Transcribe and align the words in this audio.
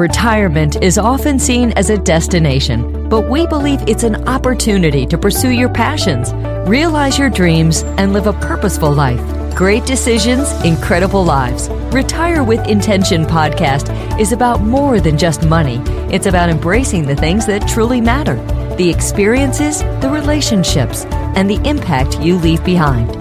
Retirement 0.00 0.82
is 0.82 0.96
often 0.96 1.38
seen 1.38 1.72
as 1.72 1.90
a 1.90 1.98
destination, 1.98 3.06
but 3.10 3.28
we 3.28 3.46
believe 3.46 3.86
it's 3.86 4.02
an 4.02 4.26
opportunity 4.26 5.04
to 5.04 5.18
pursue 5.18 5.50
your 5.50 5.68
passions, 5.68 6.32
realize 6.66 7.18
your 7.18 7.28
dreams, 7.28 7.82
and 7.98 8.14
live 8.14 8.26
a 8.26 8.32
purposeful 8.32 8.90
life. 8.90 9.20
Great 9.54 9.84
decisions, 9.84 10.50
incredible 10.64 11.22
lives. 11.22 11.68
Retire 11.92 12.42
with 12.42 12.66
Intention 12.66 13.26
podcast 13.26 14.18
is 14.18 14.32
about 14.32 14.62
more 14.62 15.00
than 15.00 15.18
just 15.18 15.44
money. 15.44 15.82
It's 16.10 16.24
about 16.24 16.48
embracing 16.48 17.04
the 17.04 17.16
things 17.16 17.44
that 17.44 17.68
truly 17.68 18.00
matter 18.00 18.36
the 18.76 18.88
experiences, 18.88 19.80
the 20.00 20.08
relationships, 20.10 21.04
and 21.36 21.50
the 21.50 21.60
impact 21.68 22.18
you 22.20 22.38
leave 22.38 22.64
behind. 22.64 23.14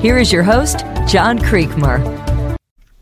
Here 0.00 0.18
is 0.18 0.32
your 0.32 0.42
host, 0.42 0.80
John 1.06 1.38
Creekmur. 1.38 2.23